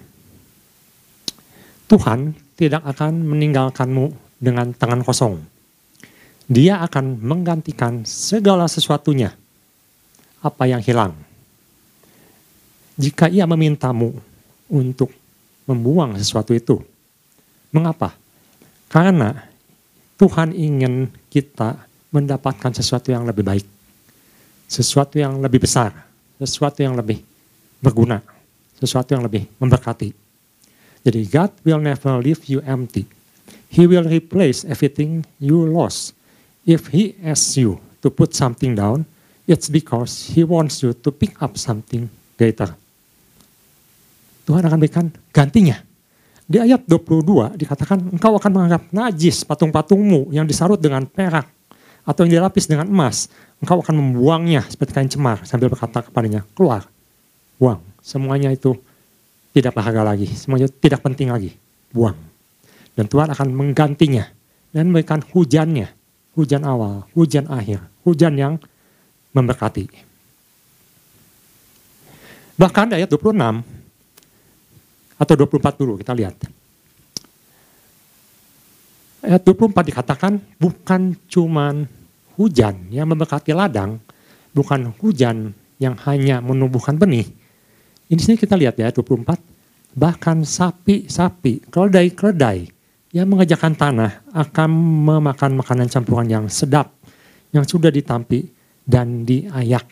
Tuhan 1.91 2.31
tidak 2.55 2.79
akan 2.95 3.27
meninggalkanmu 3.27 4.15
dengan 4.39 4.71
tangan 4.71 5.03
kosong. 5.03 5.43
Dia 6.47 6.79
akan 6.83 7.19
menggantikan 7.19 8.07
segala 8.07 8.71
sesuatunya 8.71 9.35
apa 10.39 10.63
yang 10.67 10.79
hilang. 10.79 11.13
Jika 12.95 13.27
ia 13.27 13.43
memintamu 13.43 14.15
untuk 14.71 15.11
membuang 15.67 16.15
sesuatu 16.15 16.55
itu, 16.55 16.79
mengapa? 17.71 18.15
Karena 18.91 19.47
Tuhan 20.19 20.51
ingin 20.51 21.07
kita 21.31 21.87
mendapatkan 22.11 22.75
sesuatu 22.75 23.09
yang 23.11 23.23
lebih 23.23 23.43
baik, 23.47 23.65
sesuatu 24.71 25.19
yang 25.19 25.43
lebih 25.43 25.59
besar, 25.59 25.91
sesuatu 26.39 26.79
yang 26.79 26.95
lebih 26.95 27.19
berguna, 27.83 28.23
sesuatu 28.79 29.11
yang 29.11 29.27
lebih 29.27 29.51
memberkati. 29.59 30.15
Jadi 31.03 31.21
God 31.27 31.51
will 31.67 31.83
never 31.83 32.23
leave 32.23 32.39
you 32.47 32.63
empty. 32.63 33.03
He 33.67 33.83
will 33.83 34.07
replace 34.07 34.63
everything 34.63 35.27
you 35.43 35.67
lost. 35.67 36.15
If 36.63 36.95
he 36.95 37.19
asks 37.19 37.59
you 37.59 37.83
to 37.99 38.07
put 38.07 38.31
something 38.31 38.79
down, 38.79 39.03
it's 39.43 39.67
because 39.67 40.31
he 40.31 40.47
wants 40.47 40.79
you 40.79 40.95
to 40.95 41.09
pick 41.11 41.35
up 41.43 41.59
something 41.59 42.07
greater. 42.39 42.71
Tuhan 44.47 44.63
akan 44.63 44.77
berikan 44.79 45.11
gantinya. 45.35 45.83
Di 46.47 46.59
ayat 46.59 46.83
22 46.83 47.59
dikatakan 47.59 48.11
engkau 48.11 48.35
akan 48.35 48.51
menganggap 48.51 48.83
najis 48.91 49.47
patung-patungmu 49.47 50.35
yang 50.35 50.43
disarut 50.43 50.79
dengan 50.79 51.07
perak 51.07 51.47
atau 52.05 52.25
yang 52.25 52.41
dilapis 52.41 52.65
dengan 52.67 52.89
emas. 52.89 53.29
Engkau 53.61 53.81
akan 53.81 53.93
membuangnya 53.93 54.65
seperti 54.65 54.91
kain 54.97 55.09
cemar 55.09 55.45
sambil 55.45 55.69
berkata 55.69 56.01
kepadanya, 56.01 56.41
keluar, 56.57 56.89
buang. 57.61 57.81
Semuanya 58.01 58.49
itu 58.49 58.73
tidak 59.53 59.77
berharga 59.77 60.01
lagi, 60.01 60.25
semuanya 60.33 60.65
tidak 60.81 61.05
penting 61.05 61.29
lagi, 61.29 61.53
buang. 61.93 62.17
Dan 62.97 63.05
Tuhan 63.05 63.29
akan 63.29 63.47
menggantinya 63.53 64.25
dan 64.73 64.89
memberikan 64.89 65.21
hujannya, 65.21 65.93
hujan 66.33 66.65
awal, 66.65 67.05
hujan 67.13 67.45
akhir, 67.47 67.85
hujan 68.01 68.33
yang 68.33 68.53
memberkati. 69.31 69.87
Bahkan 72.57 72.93
ayat 72.93 73.09
26 73.09 73.65
atau 75.17 75.33
24 75.37 75.81
dulu 75.81 75.97
kita 76.01 76.13
lihat. 76.17 76.37
Ayat 79.21 79.45
24 79.45 79.85
dikatakan 79.85 80.41
bukan 80.57 81.13
cuman 81.29 81.85
hujan 82.37 82.89
yang 82.89 83.05
memberkati 83.05 83.53
ladang, 83.53 84.01
bukan 84.53 84.93
hujan 84.97 85.53
yang 85.77 85.93
hanya 86.05 86.41
menumbuhkan 86.41 86.97
benih, 86.97 87.29
ini 88.11 88.19
sini 88.19 88.35
kita 88.35 88.59
lihat 88.59 88.75
ya 88.75 88.91
24. 88.91 89.39
Bahkan 89.95 90.43
sapi-sapi, 90.43 91.71
keledai-keledai 91.71 92.67
yang 93.15 93.27
mengejakan 93.31 93.71
tanah 93.71 94.19
akan 94.35 94.69
memakan 95.07 95.55
makanan 95.55 95.87
campuran 95.87 96.27
yang 96.27 96.45
sedap, 96.51 96.91
yang 97.55 97.63
sudah 97.63 97.87
ditampi 97.87 98.51
dan 98.83 99.23
diayak. 99.23 99.87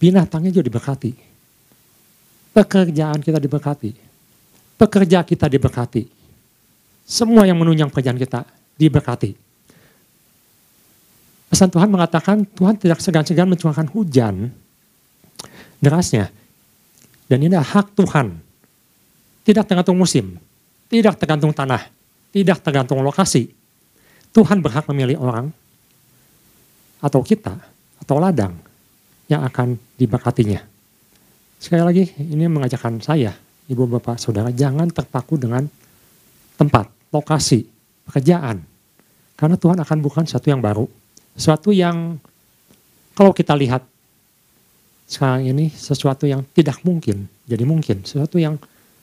Binatangnya 0.00 0.48
juga 0.48 0.72
diberkati. 0.72 1.12
Pekerjaan 2.56 3.20
kita 3.20 3.36
diberkati. 3.36 3.90
Pekerja 4.80 5.28
kita 5.28 5.44
diberkati. 5.52 6.02
Semua 7.04 7.44
yang 7.44 7.60
menunjang 7.60 7.92
pekerjaan 7.92 8.16
kita 8.16 8.48
diberkati. 8.80 9.36
Pesan 11.52 11.70
Tuhan 11.70 11.86
mengatakan 11.86 12.42
Tuhan 12.42 12.74
tidak 12.80 12.98
segan-segan 12.98 13.46
mencurahkan 13.46 13.86
hujan 13.94 14.50
derasnya 15.78 16.32
dan 17.28 17.38
ini 17.40 17.52
adalah 17.52 17.68
hak 17.80 17.96
Tuhan. 17.96 18.26
Tidak 19.44 19.64
tergantung 19.68 20.00
musim, 20.00 20.40
tidak 20.88 21.20
tergantung 21.20 21.52
tanah, 21.52 21.92
tidak 22.32 22.64
tergantung 22.64 23.04
lokasi. 23.04 23.52
Tuhan 24.32 24.64
berhak 24.64 24.88
memilih 24.88 25.20
orang 25.20 25.52
atau 27.04 27.20
kita 27.20 27.60
atau 28.00 28.16
ladang 28.16 28.56
yang 29.28 29.44
akan 29.44 29.76
diberkatinya. 30.00 30.64
Sekali 31.60 31.82
lagi 31.84 32.04
ini 32.18 32.48
mengajarkan 32.48 33.04
saya, 33.04 33.36
ibu 33.68 33.84
bapak 33.84 34.16
saudara, 34.16 34.48
jangan 34.48 34.88
terpaku 34.88 35.36
dengan 35.36 35.68
tempat, 36.54 36.90
lokasi, 37.10 37.66
pekerjaan. 38.10 38.62
Karena 39.34 39.56
Tuhan 39.58 39.78
akan 39.82 39.98
bukan 40.02 40.24
sesuatu 40.26 40.48
yang 40.50 40.62
baru. 40.62 40.86
Sesuatu 41.34 41.74
yang 41.74 42.18
kalau 43.14 43.34
kita 43.34 43.54
lihat 43.58 43.82
sekarang 45.04 45.46
ini 45.46 45.68
sesuatu 45.70 46.24
yang 46.24 46.42
tidak 46.54 46.80
mungkin 46.86 47.28
jadi 47.44 47.64
mungkin, 47.68 48.02
sesuatu 48.02 48.40
yang 48.40 48.56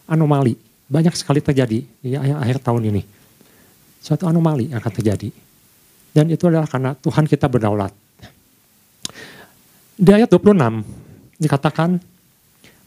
anomali. 0.10 0.58
Banyak 0.92 1.16
sekali 1.16 1.40
terjadi 1.40 1.80
di 1.88 2.10
akhir 2.18 2.60
tahun 2.60 2.92
ini. 2.92 3.02
Suatu 4.02 4.28
anomali 4.28 4.74
yang 4.74 4.82
akan 4.84 4.94
terjadi. 4.98 5.30
Dan 6.12 6.28
itu 6.28 6.44
adalah 6.52 6.68
karena 6.68 6.92
Tuhan 7.00 7.24
kita 7.24 7.48
berdaulat. 7.48 7.96
Di 9.96 10.12
ayat 10.12 10.28
26 10.28 10.84
dikatakan, 11.40 11.96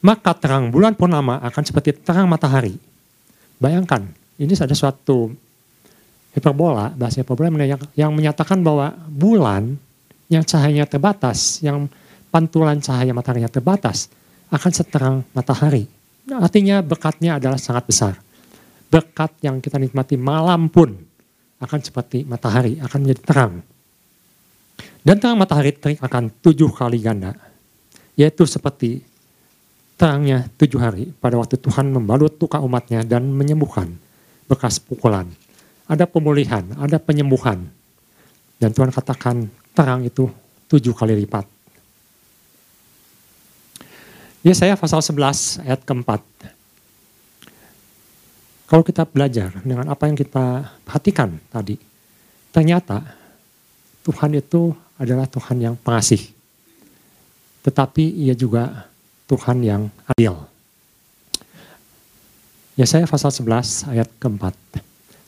maka 0.05 0.37
terang 0.37 0.69
bulan 0.69 0.93
purnama 0.93 1.41
akan 1.41 1.63
seperti 1.65 1.97
terang 1.97 2.29
matahari. 2.29 2.77
Bayangkan, 3.57 4.05
ini 4.39 4.51
ada 4.55 4.75
suatu 4.75 5.31
hiperbola, 6.35 6.91
bahasa 6.99 7.23
hiperbola 7.23 7.55
yang 7.95 8.13
menyatakan 8.13 8.59
bahwa 8.61 8.91
bulan 9.07 9.79
yang 10.27 10.43
cahayanya 10.43 10.91
terbatas, 10.91 11.63
yang 11.63 11.87
pantulan 12.35 12.83
cahaya 12.83 13.15
mataharinya 13.15 13.47
terbatas, 13.47 14.11
akan 14.51 14.71
seterang 14.75 15.17
matahari. 15.31 15.87
Artinya 16.27 16.83
berkatnya 16.83 17.39
adalah 17.39 17.61
sangat 17.61 17.87
besar. 17.87 18.15
Berkat 18.91 19.31
yang 19.47 19.63
kita 19.63 19.79
nikmati 19.79 20.19
malam 20.19 20.67
pun 20.67 20.91
akan 21.63 21.81
seperti 21.83 22.27
matahari, 22.27 22.83
akan 22.83 22.99
menjadi 23.07 23.23
terang. 23.23 23.55
Dan 25.05 25.21
terang 25.21 25.39
matahari 25.39 25.71
terik 25.77 26.03
akan 26.03 26.33
tujuh 26.43 26.75
kali 26.75 26.99
ganda. 26.99 27.37
Yaitu 28.19 28.47
seperti 28.47 29.03
terangnya 29.95 30.51
tujuh 30.59 30.81
hari 30.83 31.15
pada 31.23 31.39
waktu 31.39 31.55
Tuhan 31.61 31.95
membalut 31.95 32.35
luka 32.39 32.59
umatnya 32.59 33.07
dan 33.07 33.31
menyembuhkan 33.31 33.95
bekas 34.49 34.81
pukulan. 34.81 35.29
Ada 35.85 36.09
pemulihan, 36.09 36.65
ada 36.81 36.97
penyembuhan. 36.97 37.69
Dan 38.57 38.73
Tuhan 38.73 38.89
katakan 38.89 39.45
terang 39.77 40.07
itu 40.07 40.31
tujuh 40.71 40.97
kali 40.97 41.13
lipat. 41.25 41.45
Yesaya 44.45 44.77
pasal 44.77 45.01
11 45.01 45.65
ayat 45.65 45.81
keempat. 45.85 46.21
Kalau 48.65 48.85
kita 48.85 49.05
belajar 49.05 49.53
dengan 49.61 49.89
apa 49.93 50.09
yang 50.09 50.17
kita 50.17 50.73
perhatikan 50.85 51.37
tadi, 51.53 51.77
ternyata 52.53 53.05
Tuhan 54.05 54.37
itu 54.37 54.73
adalah 55.01 55.25
Tuhan 55.29 55.61
yang 55.61 55.75
pengasih. 55.81 56.21
Tetapi 57.65 58.05
ia 58.05 58.37
juga 58.37 58.89
Tuhan 59.25 59.65
yang 59.65 59.89
adil. 60.13 60.54
Yesaya 62.75 63.07
pasal 63.07 63.31
11 63.31 63.95
ayat 63.95 64.09
keempat. 64.19 64.55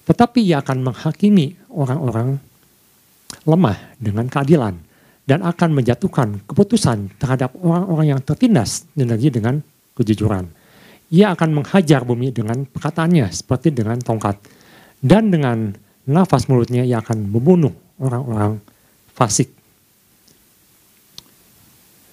Tetapi 0.07 0.43
ia 0.43 0.63
akan 0.63 0.91
menghakimi 0.91 1.55
orang-orang 1.71 2.39
lemah 3.47 3.79
dengan 3.99 4.27
keadilan 4.27 4.75
dan 5.27 5.43
akan 5.43 5.71
menjatuhkan 5.75 6.43
keputusan 6.47 7.19
terhadap 7.19 7.55
orang-orang 7.59 8.15
yang 8.15 8.21
tertindas 8.23 8.87
negeri 8.99 9.31
dengan 9.31 9.55
kejujuran. 9.95 10.47
Ia 11.11 11.35
akan 11.39 11.63
menghajar 11.63 12.03
bumi 12.03 12.35
dengan 12.35 12.67
perkataannya 12.67 13.31
seperti 13.31 13.71
dengan 13.71 13.99
tongkat. 14.03 14.39
Dan 14.99 15.31
dengan 15.31 15.71
nafas 16.07 16.51
mulutnya 16.51 16.83
ia 16.83 16.99
akan 16.99 17.31
membunuh 17.31 17.71
orang-orang 18.03 18.59
fasik. 19.15 19.51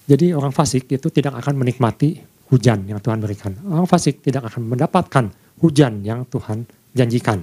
Jadi 0.06 0.36
orang 0.36 0.54
fasik 0.54 0.86
itu 0.94 1.08
tidak 1.10 1.42
akan 1.42 1.58
menikmati 1.58 2.33
hujan 2.54 2.86
yang 2.86 3.02
Tuhan 3.02 3.18
berikan. 3.18 3.58
Orang 3.66 3.90
fasik 3.90 4.22
tidak 4.22 4.54
akan 4.54 4.70
mendapatkan 4.70 5.34
hujan 5.58 6.06
yang 6.06 6.22
Tuhan 6.30 6.70
janjikan. 6.94 7.42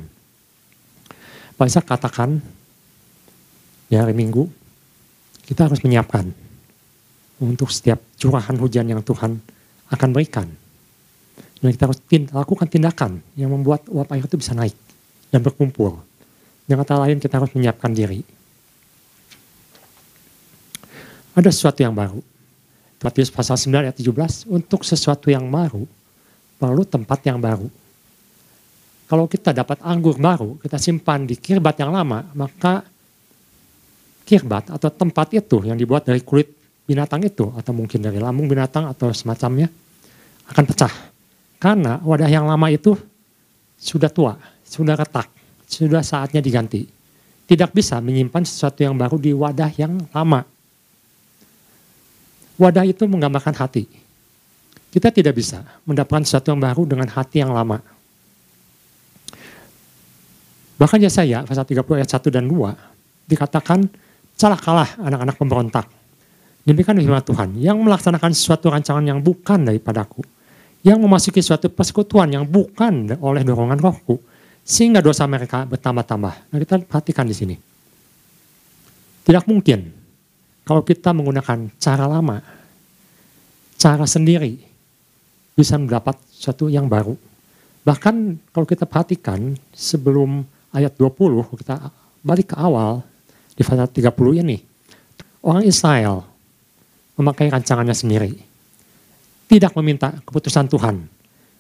Pak 1.59 1.67
katakan 1.83 2.39
di 3.91 3.99
hari 3.99 4.15
Minggu, 4.15 4.47
kita 5.51 5.67
harus 5.67 5.83
menyiapkan 5.83 6.31
untuk 7.43 7.75
setiap 7.75 7.99
curahan 8.15 8.55
hujan 8.55 8.87
yang 8.87 9.03
Tuhan 9.03 9.43
akan 9.91 10.09
berikan. 10.15 10.47
Dan 11.61 11.69
kita 11.75 11.91
harus 11.91 12.01
tind 12.07 12.31
lakukan 12.31 12.71
tindakan 12.71 13.21
yang 13.35 13.51
membuat 13.51 13.85
uap 13.91 14.09
air 14.15 14.25
itu 14.25 14.39
bisa 14.39 14.55
naik 14.55 14.73
dan 15.29 15.43
berkumpul. 15.43 16.01
Dengan 16.65 16.87
kata 16.87 17.03
lain 17.03 17.19
kita 17.19 17.37
harus 17.37 17.51
menyiapkan 17.53 17.91
diri. 17.93 18.23
Ada 21.35 21.51
sesuatu 21.51 21.83
yang 21.83 21.93
baru. 21.93 22.30
Matius 23.01 23.33
pasal 23.33 23.57
9 23.57 23.89
ayat 23.89 23.97
17, 23.97 24.45
untuk 24.53 24.85
sesuatu 24.85 25.33
yang 25.33 25.49
baru, 25.49 25.89
perlu 26.61 26.85
tempat 26.85 27.25
yang 27.25 27.41
baru. 27.41 27.65
Kalau 29.09 29.25
kita 29.25 29.57
dapat 29.57 29.81
anggur 29.81 30.21
baru, 30.21 30.61
kita 30.61 30.77
simpan 30.77 31.25
di 31.25 31.35
kirbat 31.35 31.81
yang 31.81 31.91
lama, 31.91 32.29
maka 32.37 32.85
kirbat 34.29 34.71
atau 34.71 34.87
tempat 34.93 35.33
itu 35.35 35.65
yang 35.67 35.75
dibuat 35.75 36.07
dari 36.07 36.23
kulit 36.23 36.53
binatang 36.87 37.25
itu 37.27 37.51
atau 37.57 37.73
mungkin 37.75 37.99
dari 37.99 38.21
lambung 38.23 38.47
binatang 38.47 38.87
atau 38.87 39.11
semacamnya 39.11 39.67
akan 40.47 40.65
pecah. 40.69 40.93
Karena 41.59 41.99
wadah 42.05 42.31
yang 42.31 42.47
lama 42.47 42.69
itu 42.71 42.95
sudah 43.81 44.13
tua, 44.13 44.37
sudah 44.63 44.95
retak, 44.95 45.27
sudah 45.67 46.05
saatnya 46.05 46.39
diganti. 46.39 46.85
Tidak 47.49 47.71
bisa 47.75 47.99
menyimpan 47.99 48.47
sesuatu 48.47 48.85
yang 48.87 48.95
baru 48.95 49.19
di 49.19 49.35
wadah 49.35 49.73
yang 49.75 49.99
lama. 50.15 50.47
Wadah 52.61 52.85
itu 52.85 53.09
menggambarkan 53.09 53.57
hati. 53.57 53.89
Kita 54.93 55.09
tidak 55.09 55.33
bisa 55.33 55.65
mendapatkan 55.89 56.29
sesuatu 56.29 56.53
yang 56.53 56.61
baru 56.61 56.85
dengan 56.85 57.09
hati 57.09 57.41
yang 57.41 57.57
lama. 57.57 57.81
Bahkan 60.77 60.99
ya 61.01 61.09
saya, 61.09 61.41
pasal 61.49 61.65
30 61.65 61.81
ayat 61.97 62.09
1 62.09 62.29
dan 62.29 62.45
2, 62.45 63.33
dikatakan 63.33 63.89
salah 64.37 64.61
kalah 64.61 64.91
anak-anak 65.01 65.37
pemberontak. 65.41 65.87
Demikian 66.65 67.01
firman 67.01 67.25
Tuhan, 67.25 67.49
yang 67.57 67.81
melaksanakan 67.81 68.33
suatu 68.37 68.69
rancangan 68.69 69.05
yang 69.05 69.25
bukan 69.25 69.65
daripadaku, 69.65 70.21
yang 70.85 71.01
memasuki 71.01 71.41
suatu 71.41 71.73
persekutuan 71.73 72.29
yang 72.29 72.45
bukan 72.45 73.17
oleh 73.21 73.41
dorongan 73.45 73.81
rohku, 73.81 74.21
sehingga 74.65 75.01
dosa 75.01 75.25
mereka 75.25 75.65
bertambah-tambah. 75.65 76.35
Nah 76.53 76.59
kita 76.61 76.81
perhatikan 76.85 77.25
di 77.25 77.37
sini. 77.37 77.57
Tidak 79.25 79.45
mungkin 79.49 80.00
kalau 80.65 80.83
kita 80.85 81.11
menggunakan 81.13 81.73
cara 81.81 82.05
lama, 82.07 82.41
cara 83.77 84.05
sendiri, 84.05 84.61
bisa 85.57 85.77
mendapat 85.77 86.17
sesuatu 86.33 86.69
yang 86.69 86.89
baru. 86.89 87.17
Bahkan 87.85 88.15
kalau 88.53 88.67
kita 88.69 88.85
perhatikan 88.85 89.57
sebelum 89.73 90.45
ayat 90.73 90.95
20, 90.97 91.61
kita 91.61 91.91
balik 92.21 92.53
ke 92.53 92.57
awal, 92.57 93.05
di 93.61 93.63
pasal 93.69 93.93
30 93.93 94.41
ini. 94.41 94.57
Orang 95.45 95.69
Israel 95.69 96.25
memakai 97.21 97.53
rancangannya 97.53 97.93
sendiri. 97.93 98.33
Tidak 99.53 99.77
meminta 99.77 100.17
keputusan 100.25 100.65
Tuhan. 100.73 101.05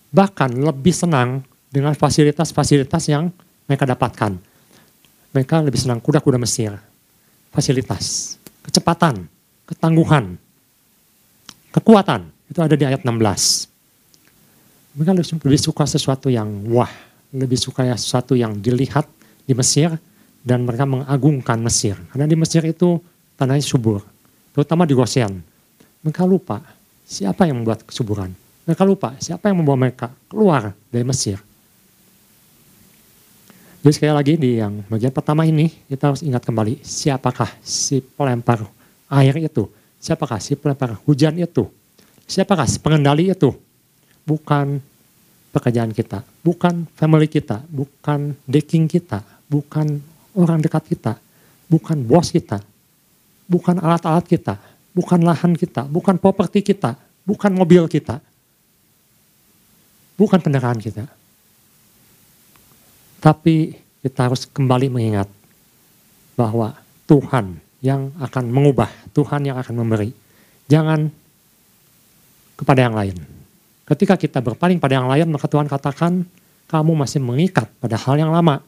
Bahkan 0.08 0.50
lebih 0.64 0.96
senang 0.96 1.44
dengan 1.68 1.92
fasilitas-fasilitas 1.92 3.04
yang 3.12 3.28
mereka 3.68 3.84
dapatkan. 3.84 4.32
Mereka 5.36 5.60
lebih 5.60 5.76
senang 5.76 6.00
kuda-kuda 6.00 6.40
Mesir. 6.40 6.72
Fasilitas, 7.52 8.39
kecepatan, 8.64 9.26
ketangguhan, 9.68 10.36
kekuatan. 11.74 12.28
Itu 12.50 12.58
ada 12.60 12.74
di 12.74 12.82
ayat 12.82 13.06
16. 13.06 13.70
Mereka 14.98 15.12
lebih 15.14 15.60
suka 15.62 15.86
sesuatu 15.86 16.26
yang 16.26 16.50
wah, 16.66 16.90
lebih 17.30 17.54
suka 17.54 17.86
sesuatu 17.94 18.34
yang 18.34 18.58
dilihat 18.58 19.06
di 19.46 19.54
Mesir 19.54 19.94
dan 20.42 20.66
mereka 20.66 20.82
mengagungkan 20.82 21.62
Mesir. 21.62 21.94
Karena 22.10 22.26
di 22.26 22.34
Mesir 22.34 22.66
itu 22.66 22.98
tanahnya 23.38 23.62
subur, 23.62 24.02
terutama 24.50 24.82
di 24.82 24.98
Gosen. 24.98 25.38
Mereka 26.02 26.26
lupa 26.26 26.58
siapa 27.06 27.46
yang 27.46 27.62
membuat 27.62 27.86
kesuburan. 27.86 28.34
Mereka 28.66 28.82
lupa 28.82 29.14
siapa 29.22 29.50
yang 29.52 29.62
membawa 29.62 29.78
mereka 29.88 30.10
keluar 30.26 30.74
dari 30.90 31.04
Mesir. 31.06 31.38
Jadi 33.80 33.92
sekali 33.96 34.12
lagi 34.12 34.36
di 34.36 34.60
yang 34.60 34.84
bagian 34.92 35.08
pertama 35.08 35.48
ini 35.48 35.72
kita 35.88 36.12
harus 36.12 36.20
ingat 36.20 36.44
kembali 36.44 36.84
siapakah 36.84 37.48
si 37.64 38.04
pelempar 38.04 38.68
air 39.08 39.32
itu, 39.40 39.72
siapakah 39.96 40.36
si 40.36 40.52
pelempar 40.52 41.00
hujan 41.08 41.32
itu, 41.40 41.64
siapakah 42.28 42.68
si 42.68 42.76
pengendali 42.76 43.32
itu. 43.32 43.56
Bukan 44.28 44.84
pekerjaan 45.48 45.96
kita, 45.96 46.20
bukan 46.44 46.84
family 46.92 47.24
kita, 47.24 47.64
bukan 47.72 48.36
decking 48.44 48.84
kita, 48.84 49.24
bukan 49.48 50.04
orang 50.36 50.60
dekat 50.60 50.84
kita, 50.84 51.16
bukan 51.64 52.04
bos 52.04 52.28
kita, 52.36 52.60
bukan 53.48 53.80
alat-alat 53.80 54.28
kita, 54.28 54.60
bukan 54.92 55.24
lahan 55.24 55.56
kita, 55.56 55.88
bukan 55.88 56.20
properti 56.20 56.60
kita, 56.60 57.00
bukan 57.24 57.56
mobil 57.56 57.88
kita, 57.88 58.20
bukan 60.20 60.38
kendaraan 60.38 60.76
kita. 60.76 61.08
Tapi 63.20 63.76
kita 64.00 64.32
harus 64.32 64.48
kembali 64.48 64.88
mengingat 64.88 65.28
bahwa 66.34 66.72
Tuhan 67.04 67.60
yang 67.84 68.12
akan 68.16 68.44
mengubah, 68.48 68.88
Tuhan 69.12 69.44
yang 69.44 69.60
akan 69.60 69.74
memberi. 69.76 70.12
Jangan 70.72 71.12
kepada 72.56 72.80
yang 72.88 72.96
lain. 72.96 73.16
Ketika 73.84 74.16
kita 74.16 74.38
berpaling 74.40 74.80
pada 74.80 74.96
yang 74.96 75.08
lain, 75.08 75.28
maka 75.28 75.44
Tuhan 75.50 75.68
katakan, 75.68 76.24
kamu 76.70 76.92
masih 76.94 77.18
mengikat 77.20 77.66
pada 77.82 77.98
hal 77.98 78.16
yang 78.16 78.30
lama. 78.30 78.62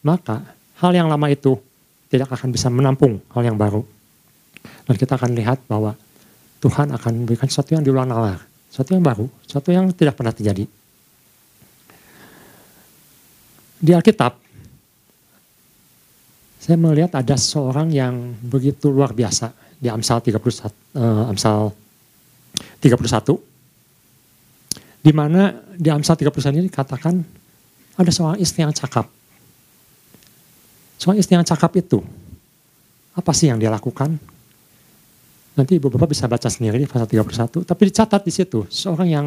Maka 0.00 0.40
hal 0.78 0.94
yang 0.94 1.10
lama 1.10 1.26
itu 1.26 1.58
tidak 2.08 2.30
akan 2.32 2.48
bisa 2.54 2.70
menampung 2.70 3.18
hal 3.34 3.42
yang 3.42 3.58
baru. 3.58 3.82
Dan 4.86 4.94
kita 4.94 5.18
akan 5.18 5.34
lihat 5.34 5.60
bahwa 5.66 5.98
Tuhan 6.62 6.94
akan 6.94 7.12
memberikan 7.12 7.50
sesuatu 7.50 7.74
yang 7.74 7.82
diulang 7.82 8.06
nalar, 8.06 8.40
sesuatu 8.70 8.94
yang 8.94 9.04
baru, 9.04 9.26
sesuatu 9.44 9.68
yang 9.74 9.90
tidak 9.92 10.14
pernah 10.14 10.30
terjadi. 10.30 10.64
Di 13.78 13.94
Alkitab, 13.94 14.34
saya 16.58 16.76
melihat 16.76 17.14
ada 17.14 17.38
seorang 17.38 17.88
yang 17.94 18.34
begitu 18.42 18.90
luar 18.90 19.14
biasa 19.14 19.54
di 19.78 19.86
Amsal 19.86 20.18
31, 20.20 20.98
uh, 20.98 21.30
Amsal 21.30 21.70
31 22.82 23.38
di 24.98 25.12
mana 25.14 25.54
di 25.78 25.88
Amsal 25.88 26.18
31 26.18 26.58
ini 26.58 26.66
dikatakan 26.66 27.14
ada 27.94 28.10
seorang 28.10 28.42
istri 28.42 28.66
yang 28.66 28.74
cakap 28.74 29.06
Soal 30.98 31.14
istri 31.14 31.38
yang 31.38 31.46
cakap 31.46 31.70
itu, 31.78 32.02
apa 33.14 33.30
sih 33.30 33.46
yang 33.46 33.62
dia 33.62 33.70
lakukan? 33.70 34.18
Nanti 35.54 35.78
ibu 35.78 35.86
bapak 35.94 36.10
bisa 36.10 36.26
baca 36.26 36.50
sendiri 36.50 36.74
di 36.82 36.90
pasal 36.90 37.06
31. 37.06 37.62
Tapi 37.62 37.82
dicatat 37.86 38.26
di 38.26 38.34
situ, 38.34 38.66
seorang 38.66 39.06
yang 39.06 39.26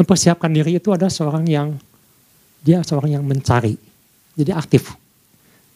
mempersiapkan 0.00 0.48
diri 0.48 0.80
itu 0.80 0.88
ada 0.88 1.12
seorang 1.12 1.44
yang, 1.44 1.76
dia 2.62 2.82
seorang 2.82 3.18
yang 3.18 3.24
mencari. 3.24 3.74
Jadi 4.38 4.50
aktif, 4.54 4.94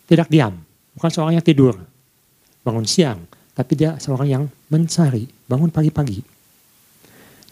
tidak 0.07 0.31
diam. 0.31 0.59
Bukan 0.95 1.11
seorang 1.11 1.41
yang 1.41 1.45
tidur, 1.45 1.75
bangun 2.63 2.87
siang. 2.87 3.23
Tapi 3.53 3.73
dia 3.77 4.01
seorang 4.01 4.29
yang 4.29 4.45
mencari, 4.73 5.29
bangun 5.45 5.69
pagi-pagi. 5.69 6.25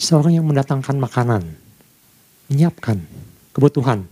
Seorang 0.00 0.40
yang 0.40 0.48
mendatangkan 0.48 0.96
makanan, 0.96 1.42
menyiapkan 2.48 2.96
kebutuhan. 3.52 4.08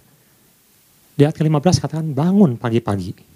Di 1.17 1.25
ayat 1.25 1.35
ke-15 1.35 1.77
katakan 1.81 2.09
bangun 2.13 2.61
pagi-pagi 2.61 3.29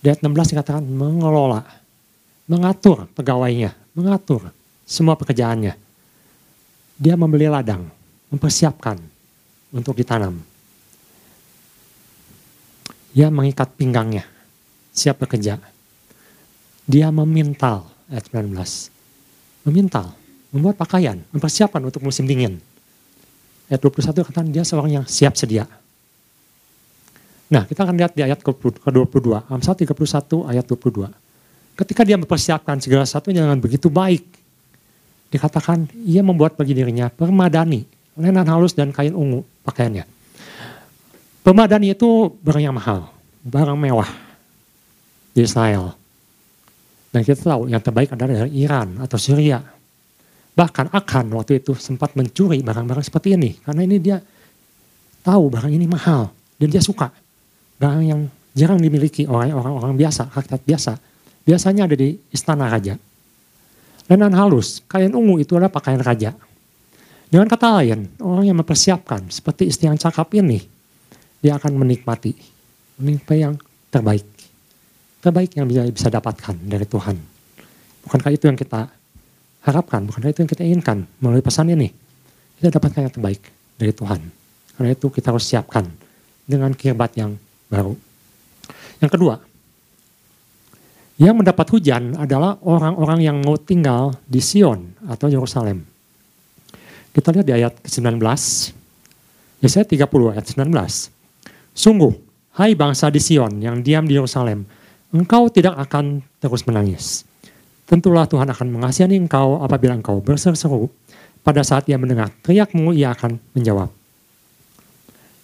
di 0.00 0.08
ayat 0.08 0.24
16 0.24 0.56
dikatakan 0.56 0.84
mengelola, 0.88 1.60
mengatur 2.48 3.04
pegawainya, 3.12 3.76
mengatur 3.92 4.48
semua 4.88 5.12
pekerjaannya. 5.12 5.76
Dia 6.96 7.20
membeli 7.20 7.48
ladang, 7.52 7.84
mempersiapkan 8.32 8.96
untuk 9.70 9.96
ditanam. 9.96 10.38
Dia 13.10 13.26
mengikat 13.30 13.74
pinggangnya, 13.74 14.22
siap 14.94 15.22
bekerja. 15.22 15.58
Dia 16.86 17.10
memintal, 17.10 17.90
ayat 18.06 18.30
19. 18.30 18.54
Memintal, 19.66 20.14
membuat 20.54 20.78
pakaian, 20.78 21.18
mempersiapkan 21.34 21.82
untuk 21.82 22.02
musim 22.06 22.26
dingin. 22.26 22.62
Ayat 23.66 23.82
21 23.82 24.26
katakan 24.26 24.50
dia 24.50 24.62
seorang 24.66 25.02
yang 25.02 25.04
siap 25.06 25.34
sedia 25.34 25.66
Nah, 27.50 27.66
kita 27.66 27.82
akan 27.82 27.98
lihat 27.98 28.14
di 28.14 28.22
ayat 28.22 28.38
ke-22, 28.46 29.50
Amsal 29.50 29.74
31 29.74 30.46
ayat 30.46 30.64
22. 30.70 31.10
ketika 31.74 32.04
dia 32.04 32.14
mempersiapkan 32.20 32.76
segala 32.78 33.08
sesuatunya 33.08 33.42
dengan 33.42 33.58
begitu 33.58 33.90
baik, 33.90 34.22
dikatakan 35.34 35.90
ia 36.06 36.22
membuat 36.22 36.54
bagi 36.54 36.76
dirinya 36.78 37.10
permadani, 37.10 37.82
lenan 38.20 38.46
halus 38.46 38.76
dan 38.76 38.92
kain 38.92 39.16
ungu 39.16 39.42
pakaiannya. 39.64 40.04
Permadani 41.40 41.96
itu 41.96 42.36
barang 42.44 42.62
yang 42.62 42.76
mahal, 42.76 43.08
barang 43.40 43.76
mewah 43.76 44.08
di 45.32 45.40
Israel. 45.40 45.96
Dan 47.10 47.26
kita 47.26 47.42
tahu 47.42 47.66
yang 47.66 47.82
terbaik 47.82 48.14
adalah 48.14 48.46
dari 48.46 48.62
Iran 48.62 49.00
atau 49.02 49.18
Syria. 49.18 49.58
Bahkan 50.54 50.92
akan 50.94 51.24
waktu 51.40 51.58
itu 51.58 51.74
sempat 51.74 52.14
mencuri 52.14 52.62
barang-barang 52.62 53.02
seperti 53.02 53.34
ini. 53.34 53.56
Karena 53.58 53.82
ini 53.82 53.96
dia 53.98 54.20
tahu 55.24 55.50
barang 55.50 55.72
ini 55.72 55.88
mahal 55.90 56.30
dan 56.60 56.68
dia 56.70 56.84
suka. 56.84 57.10
Barang 57.80 58.04
yang 58.04 58.20
jarang 58.54 58.78
dimiliki 58.78 59.24
oleh 59.24 59.50
orang-orang 59.50 59.96
biasa, 59.96 60.30
rakyat 60.30 60.60
biasa. 60.62 60.92
Biasanya 61.42 61.88
ada 61.88 61.96
di 61.96 62.14
istana 62.30 62.68
raja. 62.68 62.94
Lenan 64.10 64.34
halus, 64.34 64.82
kain 64.90 65.14
ungu 65.14 65.40
itu 65.40 65.56
adalah 65.56 65.72
pakaian 65.72 66.02
raja. 66.02 66.36
Dengan 67.30 67.46
kata 67.46 67.78
lain, 67.78 68.10
orang 68.18 68.44
yang 68.50 68.58
mempersiapkan 68.58 69.30
seperti 69.30 69.70
istri 69.70 69.86
yang 69.86 69.94
cakap 69.94 70.34
ini, 70.34 70.58
dia 71.38 71.54
akan 71.54 71.78
menikmati, 71.78 72.34
menikmati 72.98 73.38
yang 73.38 73.54
terbaik. 73.86 74.26
Terbaik 75.22 75.54
yang 75.54 75.70
bisa, 75.70 75.86
bisa 75.86 76.08
dapatkan 76.10 76.58
dari 76.66 76.82
Tuhan. 76.90 77.14
Bukankah 78.02 78.34
itu 78.34 78.50
yang 78.50 78.58
kita 78.58 78.90
harapkan, 79.62 80.10
bukankah 80.10 80.30
itu 80.34 80.42
yang 80.42 80.50
kita 80.50 80.62
inginkan 80.66 80.98
melalui 81.22 81.38
pesan 81.38 81.70
ini? 81.70 81.86
Kita 82.58 82.74
dapatkan 82.74 83.06
yang 83.06 83.14
terbaik 83.14 83.42
dari 83.78 83.92
Tuhan. 83.94 84.20
Karena 84.74 84.90
itu 84.90 85.06
kita 85.06 85.30
harus 85.30 85.46
siapkan 85.46 85.86
dengan 86.42 86.74
kirbat 86.74 87.14
yang 87.14 87.38
baru. 87.70 87.94
Yang 88.98 89.10
kedua, 89.14 89.34
yang 91.20 91.36
mendapat 91.36 91.68
hujan 91.68 92.16
adalah 92.16 92.56
orang-orang 92.64 93.20
yang 93.20 93.36
mau 93.44 93.60
tinggal 93.60 94.18
di 94.24 94.40
Sion 94.40 94.96
atau 95.04 95.28
Yerusalem. 95.28 95.89
Kita 97.10 97.34
lihat 97.34 97.46
di 97.46 97.54
ayat 97.58 97.74
ke-19, 97.82 98.22
Yesaya 99.58 99.82
30 99.82 100.30
ayat 100.30 100.46
19. 100.46 100.70
Sungguh, 101.74 102.12
hai 102.54 102.78
bangsa 102.78 103.10
di 103.10 103.18
Sion 103.18 103.58
yang 103.58 103.82
diam 103.82 104.06
di 104.06 104.14
Yerusalem, 104.14 104.62
engkau 105.10 105.50
tidak 105.50 105.74
akan 105.90 106.22
terus 106.38 106.62
menangis. 106.70 107.26
Tentulah 107.90 108.30
Tuhan 108.30 108.46
akan 108.46 108.66
mengasihani 108.70 109.18
engkau 109.18 109.58
apabila 109.58 109.98
engkau 109.98 110.22
berseru-seru. 110.22 110.86
Pada 111.42 111.66
saat 111.66 111.88
ia 111.90 111.98
mendengar 111.98 112.30
teriakmu, 112.46 112.94
ia 112.94 113.10
akan 113.10 113.42
menjawab. 113.58 113.90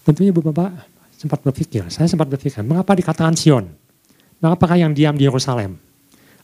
Tentunya 0.06 0.30
Ibu 0.30 0.44
Bapak 0.52 0.70
sempat 1.18 1.42
berpikir, 1.42 1.88
saya 1.90 2.06
sempat 2.06 2.30
berpikir, 2.30 2.62
mengapa 2.62 2.94
dikatakan 2.94 3.34
Sion? 3.34 3.66
Nah, 4.38 4.54
apakah 4.54 4.78
yang 4.78 4.94
diam 4.94 5.18
di 5.18 5.26
Yerusalem? 5.26 5.80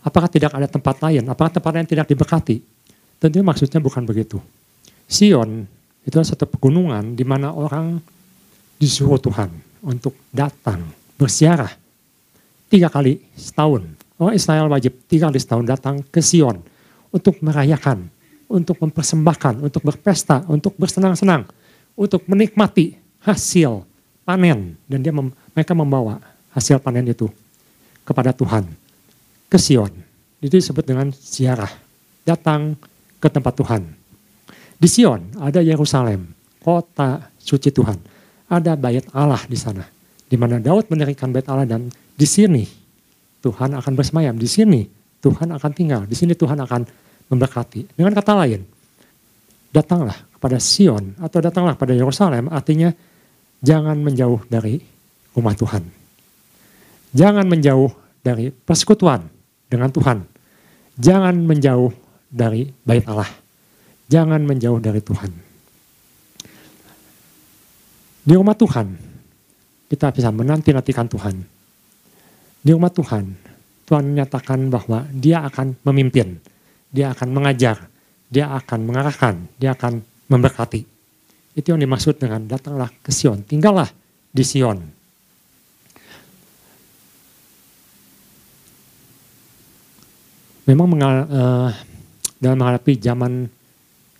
Apakah 0.03 0.27
tidak 0.27 0.51
ada 0.51 0.67
tempat 0.67 0.99
lain? 0.99 1.23
Apakah 1.31 1.63
tempat 1.63 1.79
lain 1.79 1.87
tidak 1.87 2.11
diberkati? 2.11 2.59
Tentunya 3.23 3.47
maksudnya 3.47 3.79
bukan 3.79 4.03
begitu. 4.03 4.43
Sion 5.13 5.69
itu 6.09 6.15
adalah 6.17 6.33
satu 6.33 6.49
pegunungan 6.49 7.13
di 7.13 7.21
mana 7.21 7.53
orang 7.53 8.01
disuruh 8.81 9.21
Tuhan 9.21 9.53
untuk 9.85 10.17
datang 10.33 10.81
bersiarah 11.21 11.69
tiga 12.73 12.89
kali 12.89 13.21
setahun. 13.37 13.85
Orang 14.17 14.33
Israel 14.33 14.73
wajib 14.73 14.97
tiga 15.05 15.29
kali 15.29 15.37
setahun 15.37 15.69
datang 15.69 16.01
ke 16.09 16.25
Sion 16.25 16.65
untuk 17.13 17.37
merayakan, 17.45 18.09
untuk 18.49 18.81
mempersembahkan, 18.81 19.61
untuk 19.61 19.85
berpesta, 19.85 20.49
untuk 20.49 20.73
bersenang-senang, 20.81 21.45
untuk 21.93 22.25
menikmati 22.25 22.97
hasil 23.21 23.85
panen 24.25 24.81
dan 24.89 24.99
dia 25.05 25.13
mem 25.13 25.29
mereka 25.53 25.77
membawa 25.77 26.17
hasil 26.57 26.81
panen 26.81 27.05
itu 27.05 27.29
kepada 28.09 28.33
Tuhan 28.33 28.65
ke 29.53 29.61
Sion. 29.61 29.93
Itu 30.41 30.57
disebut 30.57 30.83
dengan 30.89 31.13
ziarah, 31.13 31.71
datang 32.25 32.75
ke 33.21 33.29
tempat 33.29 33.55
Tuhan. 33.55 34.02
Di 34.83 34.91
Sion 34.91 35.39
ada 35.39 35.63
Yerusalem, 35.63 36.27
kota 36.59 37.31
suci 37.39 37.71
Tuhan. 37.71 37.95
Ada 38.51 38.75
bait 38.75 39.07
Allah 39.15 39.39
di 39.47 39.55
sana, 39.55 39.87
di 40.27 40.35
mana 40.35 40.59
Daud 40.59 40.91
mendirikan 40.91 41.31
bait 41.31 41.47
Allah 41.47 41.71
dan 41.71 41.87
di 42.19 42.27
sini 42.27 42.67
Tuhan 43.39 43.79
akan 43.79 43.93
bersemayam, 43.95 44.35
di 44.35 44.51
sini 44.51 44.83
Tuhan 45.23 45.55
akan 45.55 45.71
tinggal, 45.71 46.03
di 46.11 46.19
sini 46.19 46.35
Tuhan 46.35 46.59
akan 46.59 46.83
memberkati. 47.31 47.95
Dengan 47.95 48.11
kata 48.11 48.35
lain, 48.43 48.67
datanglah 49.71 50.19
kepada 50.35 50.59
Sion 50.59 51.15
atau 51.23 51.39
datanglah 51.39 51.79
pada 51.79 51.95
Yerusalem 51.95 52.51
artinya 52.51 52.91
jangan 53.63 54.03
menjauh 54.03 54.43
dari 54.51 54.83
rumah 55.31 55.55
Tuhan. 55.55 55.87
Jangan 57.15 57.47
menjauh 57.47 57.89
dari 58.19 58.51
persekutuan 58.51 59.31
dengan 59.71 59.95
Tuhan. 59.95 60.27
Jangan 60.99 61.39
menjauh 61.39 61.95
dari 62.27 62.67
bait 62.83 63.07
Allah. 63.07 63.42
Jangan 64.13 64.45
menjauh 64.45 64.77
dari 64.77 65.01
Tuhan. 65.01 65.33
Di 68.23 68.33
rumah 68.37 68.53
Tuhan, 68.53 68.93
kita 69.89 70.13
bisa 70.13 70.29
menanti-nantikan 70.29 71.09
Tuhan. 71.09 71.41
Di 72.61 72.71
rumah 72.77 72.93
Tuhan, 72.93 73.25
Tuhan 73.89 74.05
menyatakan 74.13 74.69
bahwa 74.69 75.09
dia 75.17 75.41
akan 75.49 75.81
memimpin, 75.89 76.37
dia 76.93 77.17
akan 77.17 77.29
mengajar, 77.33 77.89
dia 78.29 78.53
akan 78.53 78.85
mengarahkan, 78.85 79.35
dia 79.57 79.73
akan 79.73 80.05
memberkati. 80.29 80.85
Itu 81.57 81.73
yang 81.73 81.81
dimaksud 81.81 82.21
dengan 82.21 82.45
datanglah 82.45 82.93
ke 83.01 83.11
Sion, 83.11 83.41
tinggallah 83.49 83.89
di 84.29 84.45
Sion. 84.45 85.03
memang 90.63 90.89
mengal, 90.89 91.15
uh, 91.27 91.71
dalam 92.39 92.57
menghadapi 92.59 92.99
zaman 92.99 93.51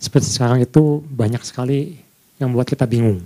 seperti 0.03 0.35
sekarang 0.35 0.59
itu 0.59 0.99
banyak 1.07 1.39
sekali 1.47 1.95
yang 2.43 2.51
membuat 2.51 2.75
kita 2.75 2.91
bingung. 2.91 3.23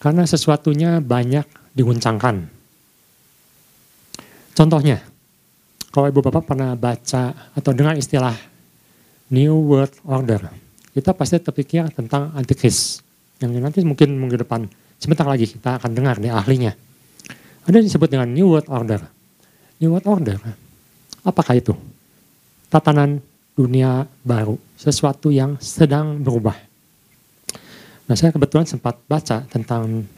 Karena 0.00 0.24
sesuatunya 0.24 1.04
banyak 1.04 1.44
diguncangkan. 1.76 2.48
Contohnya, 4.56 5.04
kalau 5.92 6.08
ibu 6.08 6.24
bapak 6.24 6.48
pernah 6.48 6.72
baca 6.72 7.52
atau 7.52 7.70
dengar 7.76 8.00
istilah 8.00 8.32
New 9.28 9.68
World 9.68 9.92
Order, 10.08 10.48
kita 10.96 11.12
pasti 11.12 11.36
terpikir 11.36 11.92
tentang 11.92 12.32
antikris. 12.32 13.04
Yang 13.44 13.60
nanti 13.60 13.78
mungkin 13.84 14.16
minggu 14.16 14.40
depan, 14.40 14.64
sebentar 14.96 15.28
lagi 15.28 15.44
kita 15.44 15.76
akan 15.76 15.92
dengar 15.92 16.16
di 16.16 16.32
ahlinya. 16.32 16.72
Ada 17.68 17.76
yang 17.76 17.86
disebut 17.92 18.08
dengan 18.08 18.32
New 18.32 18.56
World 18.56 18.72
Order. 18.72 19.04
New 19.84 19.92
World 19.92 20.08
Order 20.08 20.40
Apakah 21.20 21.52
itu? 21.60 21.76
Tatanan 22.72 23.20
dunia 23.60 24.08
baru, 24.24 24.56
sesuatu 24.80 25.28
yang 25.28 25.60
sedang 25.60 26.16
berubah. 26.24 26.56
Nah 28.08 28.16
saya 28.16 28.32
kebetulan 28.32 28.64
sempat 28.64 28.96
baca 29.04 29.44
tentang 29.52 30.08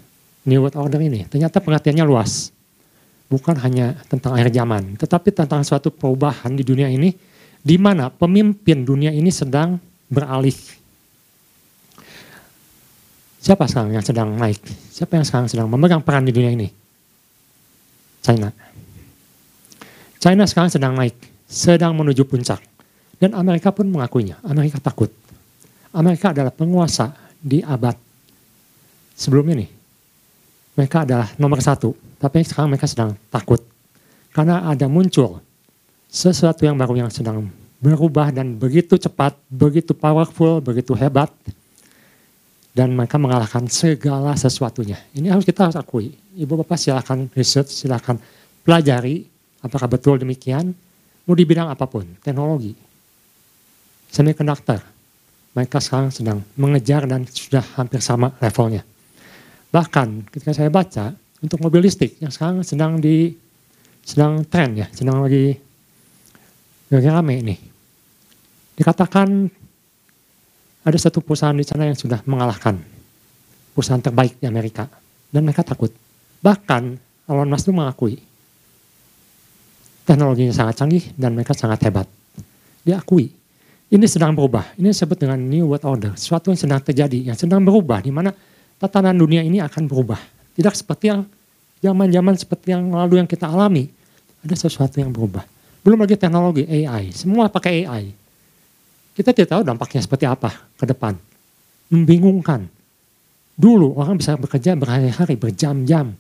New 0.46 0.58
World 0.62 0.78
Order 0.78 1.02
ini. 1.02 1.26
Ternyata 1.26 1.58
pengertiannya 1.58 2.06
luas. 2.06 2.54
Bukan 3.26 3.58
hanya 3.64 3.98
tentang 4.06 4.36
akhir 4.36 4.52
zaman, 4.54 4.94
tetapi 4.94 5.32
tentang 5.32 5.64
suatu 5.64 5.88
perubahan 5.88 6.52
di 6.52 6.62
dunia 6.62 6.86
ini, 6.86 7.16
di 7.64 7.76
mana 7.80 8.12
pemimpin 8.12 8.84
dunia 8.84 9.08
ini 9.08 9.32
sedang 9.32 9.80
beralih. 10.12 10.54
Siapa 13.42 13.66
sekarang 13.66 13.96
yang 13.96 14.04
sedang 14.04 14.36
naik? 14.36 14.60
Siapa 14.92 15.18
yang 15.18 15.26
sekarang 15.26 15.48
sedang 15.48 15.66
memegang 15.66 16.04
peran 16.04 16.28
di 16.28 16.30
dunia 16.30 16.52
ini? 16.52 16.68
China. 18.22 18.54
China 20.22 20.46
sekarang 20.46 20.70
sedang 20.70 20.94
naik, 20.94 21.16
sedang 21.50 21.96
menuju 21.96 22.22
puncak. 22.28 22.71
Dan 23.22 23.38
Amerika 23.38 23.70
pun 23.70 23.86
mengakuinya, 23.86 24.42
Amerika 24.42 24.82
takut. 24.82 25.06
Amerika 25.94 26.34
adalah 26.34 26.50
penguasa 26.50 27.14
di 27.38 27.62
abad 27.62 27.94
sebelum 29.14 29.46
ini. 29.54 29.70
Mereka 30.74 31.06
adalah 31.06 31.30
nomor 31.38 31.62
satu, 31.62 31.94
tapi 32.18 32.42
sekarang 32.42 32.74
mereka 32.74 32.90
sedang 32.90 33.14
takut. 33.30 33.62
Karena 34.34 34.66
ada 34.66 34.90
muncul 34.90 35.38
sesuatu 36.10 36.66
yang 36.66 36.74
baru 36.74 37.06
yang 37.06 37.10
sedang 37.14 37.46
berubah 37.78 38.34
dan 38.34 38.58
begitu 38.58 38.98
cepat, 38.98 39.38
begitu 39.46 39.94
powerful, 39.94 40.58
begitu 40.58 40.90
hebat. 40.98 41.30
Dan 42.74 42.96
mereka 42.96 43.22
mengalahkan 43.22 43.68
segala 43.70 44.34
sesuatunya. 44.34 44.98
Ini 45.14 45.30
harus 45.30 45.46
kita 45.46 45.68
harus 45.70 45.76
akui. 45.78 46.16
Ibu 46.34 46.64
Bapak 46.64 46.80
silahkan 46.80 47.28
research, 47.36 47.68
silahkan 47.68 48.16
pelajari 48.64 49.30
Apakah 49.62 49.86
betul 49.86 50.18
demikian? 50.18 50.74
Mau 51.22 51.38
di 51.38 51.46
bidang 51.46 51.70
apa 51.70 51.86
pun, 51.86 52.02
teknologi, 52.18 52.74
semiconductor, 54.12 54.84
mereka 55.56 55.80
sekarang 55.80 56.12
sedang 56.12 56.44
mengejar 56.60 57.08
dan 57.08 57.24
sudah 57.24 57.64
hampir 57.80 58.04
sama 58.04 58.36
levelnya. 58.44 58.84
Bahkan 59.72 60.28
ketika 60.28 60.52
saya 60.52 60.68
baca 60.68 61.16
untuk 61.40 61.58
mobil 61.64 61.88
listrik 61.88 62.20
yang 62.20 62.28
sekarang 62.28 62.60
sedang 62.60 63.00
di 63.00 63.32
sedang 64.04 64.44
tren 64.44 64.76
ya, 64.76 64.86
sedang 64.92 65.24
lagi 65.24 65.56
lagi 66.92 67.08
rame 67.08 67.34
ini. 67.40 67.56
Dikatakan 68.76 69.48
ada 70.84 70.98
satu 71.00 71.24
perusahaan 71.24 71.56
di 71.56 71.64
sana 71.64 71.88
yang 71.88 71.96
sudah 71.96 72.20
mengalahkan 72.28 72.76
perusahaan 73.72 74.02
terbaik 74.04 74.36
di 74.36 74.44
Amerika 74.44 74.84
dan 75.32 75.48
mereka 75.48 75.64
takut. 75.64 75.88
Bahkan 76.44 76.82
Elon 77.32 77.48
Musk 77.48 77.64
itu 77.64 77.72
mengakui 77.72 78.14
teknologinya 80.04 80.52
sangat 80.52 80.74
canggih 80.76 81.04
dan 81.16 81.32
mereka 81.32 81.56
sangat 81.56 81.80
hebat. 81.88 82.06
Diakui. 82.84 83.41
Ini 83.92 84.08
sedang 84.08 84.32
berubah. 84.32 84.72
Ini 84.80 84.88
disebut 84.88 85.20
dengan 85.20 85.36
New 85.36 85.68
World 85.68 85.84
Order. 85.84 86.12
Sesuatu 86.16 86.48
yang 86.48 86.56
sedang 86.56 86.80
terjadi, 86.80 87.28
yang 87.28 87.36
sedang 87.36 87.60
berubah. 87.60 88.00
Di 88.00 88.08
mana 88.08 88.32
tatanan 88.80 89.12
dunia 89.12 89.44
ini 89.44 89.60
akan 89.60 89.84
berubah. 89.84 90.16
Tidak 90.56 90.72
seperti 90.72 91.12
yang 91.12 91.28
zaman-zaman 91.84 92.32
seperti 92.40 92.72
yang 92.72 92.88
lalu 92.88 93.20
yang 93.20 93.28
kita 93.28 93.52
alami. 93.52 93.92
Ada 94.40 94.64
sesuatu 94.64 94.96
yang 94.96 95.12
berubah. 95.12 95.44
Belum 95.84 96.00
lagi 96.00 96.16
teknologi 96.16 96.64
AI. 96.64 97.12
Semua 97.12 97.52
pakai 97.52 97.84
AI. 97.84 98.16
Kita 99.12 99.36
tidak 99.36 99.60
tahu 99.60 99.60
dampaknya 99.60 100.00
seperti 100.00 100.24
apa 100.24 100.48
ke 100.80 100.88
depan. 100.88 101.12
Membingungkan. 101.92 102.64
Dulu 103.60 104.00
orang 104.00 104.16
bisa 104.16 104.40
bekerja 104.40 104.72
berhari-hari, 104.72 105.36
berjam-jam 105.36 106.16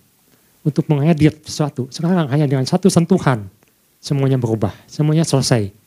untuk 0.60 0.84
mengedit 0.92 1.40
sesuatu. 1.48 1.88
Sekarang 1.88 2.28
hanya 2.28 2.44
dengan 2.44 2.68
satu 2.68 2.92
sentuhan 2.92 3.48
semuanya 3.96 4.36
berubah, 4.36 4.76
semuanya 4.84 5.24
selesai 5.24 5.81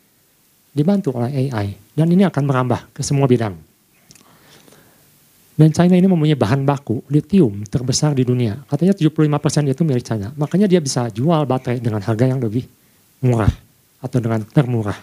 dibantu 0.76 1.16
oleh 1.16 1.48
AI. 1.48 1.72
Dan 1.96 2.12
ini 2.12 2.28
akan 2.28 2.44
merambah 2.44 2.92
ke 2.92 3.00
semua 3.00 3.24
bidang. 3.24 3.56
Dan 5.56 5.72
China 5.72 5.96
ini 5.96 6.04
mempunyai 6.04 6.36
bahan 6.36 6.68
baku 6.68 7.00
lithium 7.08 7.64
terbesar 7.64 8.12
di 8.12 8.28
dunia. 8.28 8.60
Katanya 8.68 8.92
75% 8.92 9.72
itu 9.72 9.82
milik 9.88 10.04
China. 10.04 10.36
Makanya 10.36 10.68
dia 10.68 10.84
bisa 10.84 11.08
jual 11.08 11.48
baterai 11.48 11.80
dengan 11.80 12.04
harga 12.04 12.28
yang 12.28 12.44
lebih 12.44 12.68
murah 13.24 13.50
atau 14.04 14.20
dengan 14.20 14.44
termurah. 14.44 15.00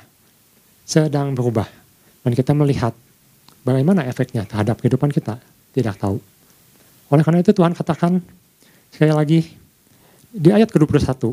Sedang 0.85 1.33
berubah. 1.33 1.65
Dan 2.21 2.37
kita 2.37 2.53
melihat 2.53 2.93
bagaimana 3.65 4.05
efeknya 4.05 4.45
terhadap 4.45 4.77
kehidupan 4.85 5.09
kita. 5.09 5.41
Tidak 5.73 5.97
tahu. 5.97 6.21
Oleh 7.09 7.25
karena 7.25 7.41
itu 7.41 7.57
Tuhan 7.57 7.73
katakan 7.73 8.21
sekali 8.93 9.13
lagi 9.17 9.41
di 10.37 10.53
ayat 10.53 10.69
ke-21. 10.69 11.33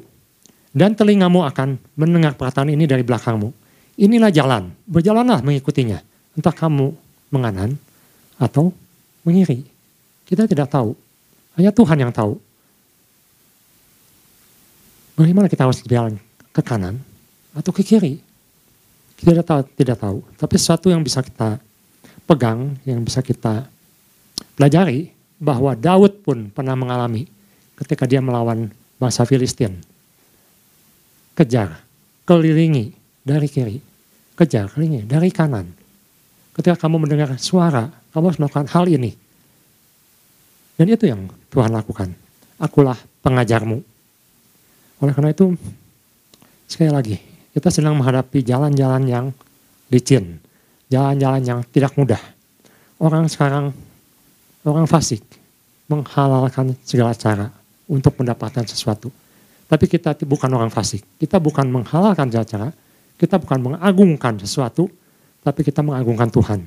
Dan 0.71 0.95
telingamu 0.95 1.43
akan 1.43 1.75
mendengar 1.99 2.39
perkataan 2.39 2.71
ini 2.71 2.88
dari 2.88 3.04
belakangmu 3.04 3.52
Inilah 4.00 4.32
jalan, 4.32 4.72
berjalanlah 4.88 5.44
mengikutinya. 5.44 6.00
Entah 6.40 6.56
kamu 6.56 6.96
menganan 7.36 7.76
atau 8.40 8.72
mengiri. 9.28 9.68
Kita 10.24 10.48
tidak 10.48 10.72
tahu. 10.72 10.96
Hanya 11.60 11.76
Tuhan 11.76 12.00
yang 12.00 12.14
tahu. 12.16 12.40
Bagaimana 15.20 15.52
kita 15.52 15.68
harus 15.68 15.84
berjalan 15.84 16.16
ke 16.56 16.64
kanan 16.64 16.96
atau 17.52 17.76
ke 17.76 17.84
kiri? 17.84 18.24
Kita 19.20 19.36
tidak 19.36 19.48
tahu, 19.52 19.62
tidak 19.76 19.98
tahu. 20.00 20.18
Tapi 20.40 20.56
sesuatu 20.56 20.88
yang 20.88 21.04
bisa 21.04 21.20
kita 21.20 21.60
pegang, 22.24 22.80
yang 22.88 23.04
bisa 23.04 23.20
kita 23.20 23.68
pelajari, 24.56 25.12
bahwa 25.36 25.76
Daud 25.76 26.24
pun 26.24 26.48
pernah 26.48 26.80
mengalami 26.80 27.28
ketika 27.76 28.08
dia 28.08 28.24
melawan 28.24 28.72
bangsa 28.96 29.28
Filistin. 29.28 29.76
Kejar, 31.36 31.84
kelilingi 32.24 32.96
dari 33.28 33.52
kiri 33.52 33.88
kejar 34.39 34.71
ini 34.80 35.04
dari 35.04 35.28
kanan. 35.36 35.67
Ketika 36.56 36.88
kamu 36.88 37.04
mendengar 37.04 37.36
suara, 37.36 37.91
kamu 38.15 38.23
harus 38.32 38.39
melakukan 38.39 38.67
hal 38.71 38.88
ini. 38.88 39.12
Dan 40.80 40.88
itu 40.88 41.12
yang 41.12 41.28
Tuhan 41.52 41.75
lakukan. 41.75 42.15
Akulah 42.56 42.95
pengajarmu. 43.19 43.84
Oleh 45.04 45.12
karena 45.12 45.36
itu, 45.36 45.60
sekali 46.71 46.91
lagi, 46.91 47.15
kita 47.52 47.67
sedang 47.67 47.99
menghadapi 47.99 48.39
jalan-jalan 48.43 49.04
yang 49.08 49.25
licin. 49.91 50.39
Jalan-jalan 50.88 51.43
yang 51.43 51.60
tidak 51.67 51.91
mudah. 51.99 52.19
Orang 52.99 53.28
sekarang, 53.28 53.75
orang 54.63 54.88
fasik, 54.88 55.23
menghalalkan 55.91 56.75
segala 56.88 57.12
cara 57.15 57.52
untuk 57.88 58.15
mendapatkan 58.19 58.63
sesuatu. 58.67 59.12
Tapi 59.67 59.86
kita 59.88 60.15
bukan 60.23 60.52
orang 60.52 60.71
fasik. 60.71 61.04
Kita 61.19 61.39
bukan 61.39 61.67
menghalalkan 61.71 62.32
segala 62.32 62.47
cara, 62.47 62.67
kita 63.20 63.36
bukan 63.36 63.60
mengagungkan 63.60 64.40
sesuatu, 64.40 64.88
tapi 65.44 65.68
kita 65.68 65.84
mengagungkan 65.84 66.32
Tuhan. 66.32 66.60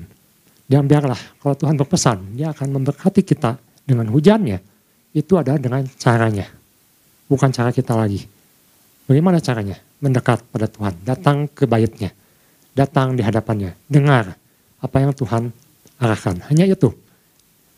Dan 0.69 0.85
biarlah 0.85 1.17
kalau 1.41 1.57
Tuhan 1.57 1.75
berpesan, 1.81 2.37
dia 2.37 2.53
akan 2.53 2.77
memberkati 2.77 3.25
kita 3.25 3.57
dengan 3.83 4.07
hujannya. 4.13 4.61
Itu 5.17 5.41
adalah 5.41 5.57
dengan 5.57 5.81
caranya. 5.97 6.45
Bukan 7.25 7.49
cara 7.49 7.73
kita 7.73 7.97
lagi. 7.97 8.21
Bagaimana 9.09 9.41
caranya? 9.41 9.77
Mendekat 9.99 10.45
pada 10.49 10.69
Tuhan. 10.69 10.93
Datang 11.01 11.49
ke 11.49 11.65
baitnya. 11.65 12.13
Datang 12.73 13.17
di 13.17 13.21
hadapannya. 13.25 13.73
Dengar 13.89 14.33
apa 14.81 14.97
yang 15.01 15.13
Tuhan 15.13 15.49
arahkan. 16.01 16.49
Hanya 16.49 16.69
itu 16.69 16.89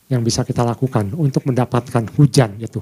yang 0.07 0.21
bisa 0.21 0.45
kita 0.45 0.61
lakukan 0.61 1.11
untuk 1.17 1.43
mendapatkan 1.49 2.11
hujan 2.15 2.59
itu. 2.61 2.79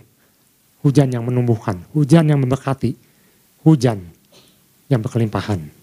Hujan 0.84 1.10
yang 1.10 1.24
menumbuhkan. 1.24 1.80
Hujan 1.96 2.28
yang 2.28 2.42
memberkati. 2.44 2.94
Hujan 3.64 4.04
yang 4.92 5.00
berkelimpahan. 5.00 5.83